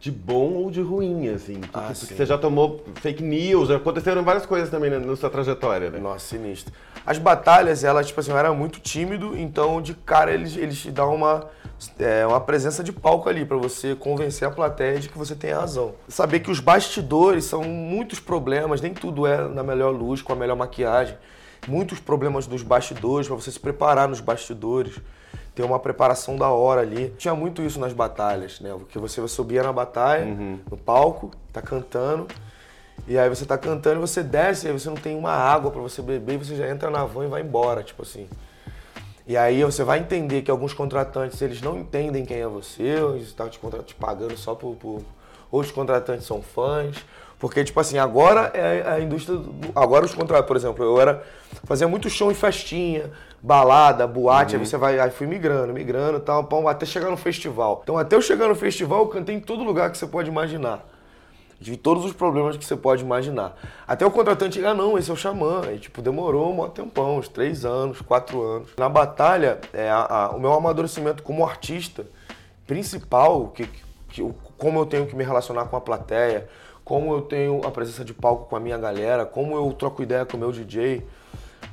de 0.00 0.12
bom 0.12 0.52
ou 0.54 0.70
de 0.70 0.80
ruim, 0.80 1.28
assim? 1.28 1.60
Que, 1.60 1.68
ah, 1.74 1.88
que 1.88 2.14
você 2.14 2.24
já 2.24 2.38
tomou 2.38 2.84
fake 2.96 3.22
news, 3.22 3.70
aconteceram 3.70 4.22
várias 4.22 4.46
coisas 4.46 4.70
também 4.70 4.90
na, 4.90 5.00
na 5.00 5.16
sua 5.16 5.28
trajetória, 5.28 5.90
né? 5.90 5.98
Nossa, 5.98 6.36
sinistro. 6.36 6.72
As 7.04 7.18
batalhas, 7.18 7.82
elas, 7.82 8.06
tipo 8.06 8.20
assim, 8.20 8.30
eu 8.30 8.38
era 8.38 8.52
muito 8.52 8.80
tímido, 8.80 9.36
então 9.36 9.82
de 9.82 9.94
cara 9.94 10.32
eles, 10.32 10.56
eles 10.56 10.78
te 10.78 10.90
dão 10.90 11.14
uma 11.14 11.48
é 11.98 12.26
uma 12.26 12.40
presença 12.40 12.82
de 12.82 12.92
palco 12.92 13.28
ali 13.28 13.44
para 13.44 13.56
você 13.56 13.94
convencer 13.94 14.48
a 14.48 14.50
plateia 14.50 14.98
de 14.98 15.08
que 15.08 15.16
você 15.16 15.34
tem 15.34 15.52
razão. 15.52 15.94
Saber 16.08 16.40
que 16.40 16.50
os 16.50 16.58
bastidores 16.58 17.44
são 17.44 17.62
muitos 17.62 18.18
problemas, 18.18 18.80
nem 18.80 18.92
tudo 18.92 19.26
é 19.26 19.46
na 19.46 19.62
melhor 19.62 19.90
luz, 19.90 20.20
com 20.20 20.32
a 20.32 20.36
melhor 20.36 20.56
maquiagem. 20.56 21.16
Muitos 21.68 22.00
problemas 22.00 22.46
dos 22.46 22.62
bastidores, 22.62 23.28
para 23.28 23.36
você 23.36 23.50
se 23.50 23.60
preparar 23.60 24.08
nos 24.08 24.20
bastidores, 24.20 24.98
ter 25.58 25.64
uma 25.64 25.80
preparação 25.80 26.36
da 26.36 26.50
hora 26.50 26.82
ali. 26.82 27.12
Tinha 27.18 27.34
muito 27.34 27.62
isso 27.62 27.80
nas 27.80 27.92
batalhas, 27.92 28.60
né? 28.60 28.70
Porque 28.78 28.96
você 28.96 29.26
subia 29.26 29.60
na 29.60 29.72
batalha, 29.72 30.24
uhum. 30.24 30.60
no 30.70 30.76
palco, 30.76 31.32
tá 31.52 31.60
cantando, 31.60 32.28
e 33.08 33.18
aí 33.18 33.28
você 33.28 33.44
tá 33.44 33.58
cantando 33.58 33.96
e 33.96 34.00
você 34.00 34.22
desce, 34.22 34.66
e 34.66 34.70
aí 34.70 34.72
você 34.72 34.88
não 34.88 34.96
tem 34.96 35.16
uma 35.16 35.32
água 35.32 35.72
para 35.72 35.80
você 35.80 36.00
beber, 36.00 36.34
e 36.34 36.38
você 36.38 36.54
já 36.54 36.68
entra 36.68 36.90
na 36.90 37.04
van 37.04 37.24
e 37.24 37.28
vai 37.28 37.42
embora, 37.42 37.82
tipo 37.82 38.02
assim. 38.02 38.28
E 39.26 39.36
aí 39.36 39.64
você 39.64 39.82
vai 39.82 39.98
entender 39.98 40.42
que 40.42 40.50
alguns 40.50 40.72
contratantes, 40.72 41.42
eles 41.42 41.60
não 41.60 41.76
entendem 41.76 42.24
quem 42.24 42.38
é 42.38 42.46
você, 42.46 42.84
eles 42.84 43.26
estão 43.26 43.48
te, 43.48 43.58
te 43.84 43.96
pagando 43.96 44.36
só 44.36 44.54
por, 44.54 44.76
por... 44.76 45.02
Outros 45.50 45.72
contratantes 45.72 46.24
são 46.24 46.40
fãs. 46.40 47.04
Porque, 47.38 47.62
tipo 47.62 47.78
assim, 47.78 47.98
agora 47.98 48.50
é 48.52 48.82
a 48.86 49.00
indústria. 49.00 49.38
Do... 49.38 49.54
Agora 49.74 50.04
os 50.04 50.14
contratos, 50.14 50.46
por 50.46 50.56
exemplo, 50.56 50.84
eu 50.84 51.00
era. 51.00 51.22
Fazia 51.64 51.86
muito 51.86 52.10
show 52.10 52.32
em 52.32 52.34
festinha, 52.34 53.10
balada, 53.42 54.06
boate, 54.06 54.54
uhum. 54.54 54.60
aí 54.60 54.66
você 54.66 54.76
vai. 54.76 54.98
Aí 54.98 55.10
fui 55.10 55.26
migrando, 55.26 55.72
migrando 55.72 56.18
e 56.18 56.20
tal, 56.20 56.48
até 56.68 56.84
chegar 56.84 57.10
no 57.10 57.16
festival. 57.16 57.80
Então, 57.82 57.98
até 57.98 58.16
eu 58.16 58.22
chegar 58.22 58.48
no 58.48 58.54
festival, 58.54 59.00
eu 59.00 59.08
cantei 59.08 59.34
em 59.34 59.40
todo 59.40 59.62
lugar 59.62 59.90
que 59.90 59.98
você 59.98 60.06
pode 60.06 60.28
imaginar 60.28 60.84
de 61.60 61.76
todos 61.76 62.04
os 62.04 62.12
problemas 62.12 62.56
que 62.56 62.64
você 62.64 62.76
pode 62.76 63.02
imaginar. 63.02 63.56
Até 63.86 64.06
o 64.06 64.10
contratante, 64.10 64.64
ah 64.64 64.74
não, 64.74 64.96
esse 64.96 65.10
é 65.10 65.12
o 65.12 65.16
xamã. 65.16 65.62
E 65.72 65.78
tipo, 65.78 66.00
demorou 66.00 66.52
um 66.52 66.68
tempão, 66.68 67.18
uns 67.18 67.28
três 67.28 67.64
anos, 67.64 68.00
quatro 68.00 68.40
anos. 68.40 68.68
Na 68.76 68.88
batalha, 68.88 69.58
é, 69.72 69.90
a, 69.90 70.04
a, 70.04 70.30
o 70.30 70.40
meu 70.40 70.52
amadurecimento 70.52 71.22
como 71.22 71.44
artista 71.44 72.06
principal, 72.66 73.48
que, 73.48 73.68
que, 74.08 74.34
como 74.56 74.78
eu 74.78 74.86
tenho 74.86 75.06
que 75.06 75.16
me 75.16 75.24
relacionar 75.24 75.64
com 75.64 75.76
a 75.76 75.80
plateia, 75.80 76.48
como 76.84 77.12
eu 77.12 77.22
tenho 77.22 77.60
a 77.66 77.70
presença 77.70 78.04
de 78.04 78.14
palco 78.14 78.48
com 78.48 78.56
a 78.56 78.60
minha 78.60 78.78
galera, 78.78 79.26
como 79.26 79.56
eu 79.56 79.72
troco 79.72 80.02
ideia 80.02 80.24
com 80.24 80.36
o 80.36 80.40
meu 80.40 80.52
DJ, 80.52 81.04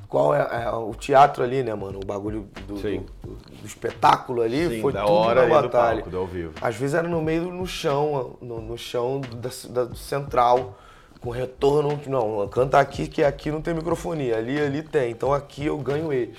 qual 0.08 0.36
é, 0.36 0.66
é, 0.66 0.70
o 0.72 0.94
teatro 0.94 1.44
ali, 1.44 1.64
né, 1.64 1.74
mano? 1.74 2.00
O 2.02 2.06
bagulho 2.06 2.48
do, 2.68 2.76
do, 2.76 2.82
do, 2.82 3.30
do 3.62 3.66
espetáculo 3.66 4.42
ali 4.42 4.70
Sim, 4.70 4.82
foi 4.82 4.94
da 4.94 5.02
tudo 5.02 5.14
hora 5.14 5.48
na 5.48 5.62
batalha. 5.62 6.02
Do 6.02 6.04
palco, 6.04 6.18
ao 6.18 6.28
vivo. 6.28 6.54
Às 6.62 6.76
vezes 6.76 6.96
era 6.96 7.08
no 7.08 7.22
meio, 7.22 7.52
no 7.52 7.66
chão, 7.66 8.38
no, 8.42 8.62
no 8.62 8.78
chão 8.78 9.22
da, 9.22 9.50
da, 9.84 9.96
central, 9.96 10.78
com 11.20 11.30
retorno. 11.30 12.00
Não, 12.08 12.48
canta 12.48 12.80
aqui 12.80 13.08
que 13.08 13.24
aqui 13.24 13.52
não 13.52 13.62
tem 13.62 13.74
microfonia, 13.74 14.38
ali 14.38 14.60
ali 14.60 14.84
tem. 14.84 15.12
Então 15.12 15.34
aqui 15.34 15.66
eu 15.66 15.78
ganho 15.78 16.14
eles. 16.14 16.38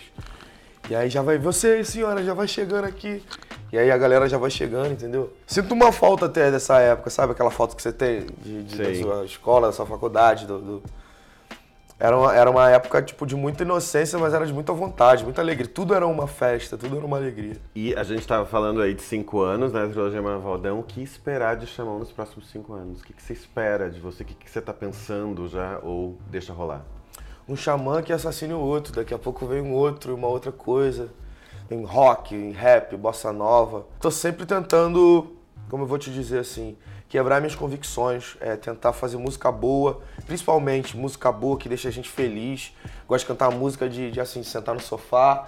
E 0.89 0.95
aí 0.95 1.11
já 1.11 1.21
vai, 1.21 1.37
você, 1.37 1.83
senhora, 1.83 2.23
já 2.23 2.33
vai 2.33 2.47
chegando 2.47 2.85
aqui. 2.85 3.23
E 3.73 3.79
aí 3.79 3.91
a 3.91 3.99
galera 3.99 4.29
já 4.29 4.39
vai 4.39 4.51
chegando, 4.51 4.93
entendeu? 4.93 5.33
Sinto 5.45 5.75
uma 5.75 5.91
falta 5.91 6.27
até 6.27 6.51
dessa 6.51 6.79
época, 6.79 7.11
sabe? 7.11 7.33
Aquela 7.33 7.51
falta 7.51 7.75
que 7.75 7.83
você 7.83 7.93
tem 7.93 8.27
de, 8.41 8.63
de 8.63 8.77
da 8.77 8.95
sua 8.95 9.25
escola, 9.25 9.67
da 9.67 9.73
sua 9.73 9.85
faculdade, 9.85 10.47
do, 10.47 10.59
do 10.61 10.83
era 11.99 12.17
uma, 12.17 12.35
era 12.35 12.51
uma 12.51 12.71
época, 12.71 13.01
tipo, 13.01 13.27
de 13.27 13.35
muita 13.35 13.63
inocência, 13.63 14.19
mas 14.19 14.35
era 14.35 14.47
de 14.47 14.53
muita 14.53 14.71
vontade, 14.73 15.25
muita 15.25 15.41
alegria. 15.41 15.67
Tudo 15.67 15.95
era 15.95 16.07
uma 16.07 16.27
festa, 16.27 16.77
tudo 16.77 16.95
era 16.95 17.07
uma 17.07 17.17
alegria. 17.17 17.57
E 17.75 17.95
a 17.95 18.03
gente 18.03 18.21
estava 18.21 18.45
falando 18.45 18.83
aí 18.83 18.93
de 18.93 19.01
cinco 19.01 19.41
anos, 19.41 19.73
né, 19.73 19.87
trilogia 19.87 20.21
Valdão. 20.21 20.81
O 20.81 20.83
que 20.83 21.03
esperar 21.03 21.57
de 21.57 21.67
Chamão 21.67 21.99
nos 21.99 22.13
próximos 22.13 22.51
cinco 22.51 22.75
anos? 22.75 23.01
O 23.01 23.05
que, 23.05 23.15
que 23.15 23.23
você 23.23 23.33
espera 23.33 23.89
de 23.89 23.99
você? 23.99 24.23
O 24.23 24.27
que, 24.27 24.35
que 24.35 24.51
você 24.51 24.59
está 24.59 24.75
pensando 24.75 25.49
já 25.49 25.79
ou 25.83 26.19
deixa 26.29 26.53
rolar? 26.53 26.85
Um 27.49 27.57
xamã 27.57 28.03
que 28.03 28.13
assassine 28.13 28.53
o 28.53 28.61
outro. 28.61 28.93
Daqui 28.93 29.15
a 29.15 29.19
pouco 29.19 29.47
vem 29.47 29.63
um 29.63 29.73
outro, 29.73 30.15
uma 30.15 30.29
outra 30.29 30.53
coisa. 30.53 31.09
Em 31.71 31.83
rock, 31.83 32.35
em 32.35 32.53
rap, 32.53 32.95
bossa 32.97 33.33
nova. 33.33 33.87
Tô 34.01 34.11
sempre 34.11 34.45
tentando, 34.45 35.35
como 35.71 35.85
eu 35.85 35.87
vou 35.87 35.99
te 35.99 36.11
dizer 36.11 36.41
assim 36.41 36.77
quebrar 37.09 37.41
minhas 37.41 37.55
convicções, 37.55 38.37
é, 38.41 38.57
tentar 38.57 38.93
fazer 38.93 39.17
música 39.17 39.51
boa, 39.51 40.01
principalmente 40.27 40.97
música 40.97 41.31
boa 41.31 41.57
que 41.57 41.69
deixa 41.69 41.89
a 41.89 41.93
gente 41.93 42.09
feliz. 42.09 42.75
Gosto 43.07 43.25
de 43.25 43.29
cantar 43.29 43.51
música 43.51 43.89
de, 43.89 44.11
de 44.11 44.21
assim, 44.21 44.43
sentar 44.43 44.75
no 44.75 44.81
sofá 44.81 45.47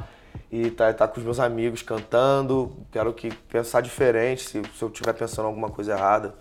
e 0.51 0.71
tá, 0.71 0.93
tá 0.93 1.09
com 1.09 1.19
os 1.19 1.25
meus 1.25 1.41
amigos 1.41 1.83
cantando. 1.83 2.77
Quero 2.93 3.13
que 3.13 3.35
pensar 3.35 3.81
diferente. 3.81 4.43
Se, 4.43 4.63
se 4.77 4.83
eu 4.83 4.89
estiver 4.89 5.13
pensando 5.13 5.47
alguma 5.47 5.69
coisa 5.69 5.93
errada, 5.93 6.35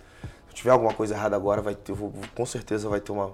se 0.49 0.55
tiver 0.55 0.71
alguma 0.71 0.93
coisa 0.93 1.15
errada 1.15 1.35
agora, 1.35 1.61
vai 1.61 1.75
ter, 1.75 1.93
vou, 1.93 2.13
com 2.35 2.45
certeza 2.45 2.87
vai 2.87 2.99
ter 2.99 3.11
uma, 3.11 3.31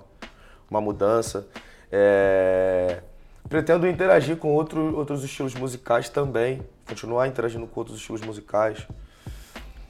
uma 0.70 0.80
mudança. 0.80 1.48
É, 1.92 3.02
pretendo 3.50 3.88
interagir 3.88 4.38
com 4.38 4.54
outro, 4.54 4.96
outros 4.96 5.24
estilos 5.24 5.54
musicais 5.54 6.10
também, 6.10 6.62
continuar 6.88 7.28
interagindo 7.28 7.68
com 7.68 7.80
outros 7.80 7.98
estilos 7.98 8.22
musicais. 8.22 8.88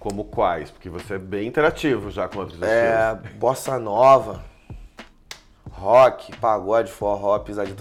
Como 0.03 0.25
quais? 0.25 0.69
Porque 0.69 0.89
você 0.89 1.13
é 1.13 1.17
bem 1.17 1.47
interativo 1.47 2.11
já 2.11 2.27
com 2.27 2.39
outros 2.39 2.61
é, 2.61 3.13
estilos. 3.13 3.37
Bossa 3.37 3.79
nova, 3.79 4.43
rock, 5.71 6.35
pagode, 6.39 6.91
forró, 6.91 7.39
pisadinha. 7.39 7.73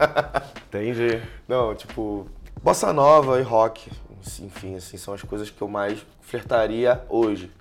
Entendi. 0.68 1.20
Não, 1.46 1.74
tipo, 1.74 2.26
bossa 2.62 2.94
nova 2.94 3.38
e 3.38 3.42
rock. 3.42 3.92
Enfim, 4.40 4.76
assim, 4.76 4.96
são 4.96 5.12
as 5.12 5.20
coisas 5.20 5.50
que 5.50 5.60
eu 5.60 5.68
mais 5.68 6.02
flertaria 6.22 7.04
hoje 7.10 7.52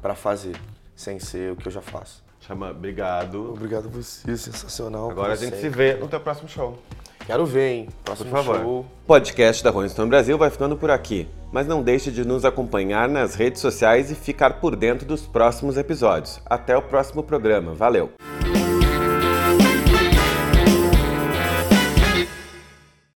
para 0.00 0.14
fazer, 0.14 0.54
sem 0.94 1.18
ser 1.18 1.50
o 1.50 1.56
que 1.56 1.66
eu 1.66 1.72
já 1.72 1.82
faço. 1.82 2.22
Chama, 2.38 2.70
obrigado. 2.70 3.54
Obrigado 3.54 3.86
a 3.86 3.90
você, 3.90 4.36
sensacional. 4.36 5.10
Agora 5.10 5.32
a 5.32 5.36
gente 5.36 5.56
sempre. 5.56 5.62
se 5.62 5.68
vê 5.68 5.94
no 5.94 6.06
teu 6.06 6.20
próximo 6.20 6.48
show. 6.48 6.78
Quero 7.28 7.44
ver, 7.44 7.72
hein? 7.72 7.88
Próximo 8.02 8.30
Por 8.30 8.36
favor. 8.38 8.58
show. 8.58 8.80
O 8.80 9.06
podcast 9.06 9.62
da 9.62 9.68
Rolling 9.68 9.90
Stone 9.90 10.08
Brasil 10.08 10.38
vai 10.38 10.48
ficando 10.48 10.78
por 10.78 10.90
aqui. 10.90 11.28
Mas 11.52 11.66
não 11.66 11.82
deixe 11.82 12.10
de 12.10 12.24
nos 12.24 12.42
acompanhar 12.42 13.06
nas 13.06 13.34
redes 13.34 13.60
sociais 13.60 14.10
e 14.10 14.14
ficar 14.14 14.54
por 14.60 14.74
dentro 14.74 15.06
dos 15.06 15.26
próximos 15.26 15.76
episódios. 15.76 16.40
Até 16.46 16.74
o 16.74 16.80
próximo 16.80 17.22
programa. 17.22 17.74
Valeu! 17.74 18.10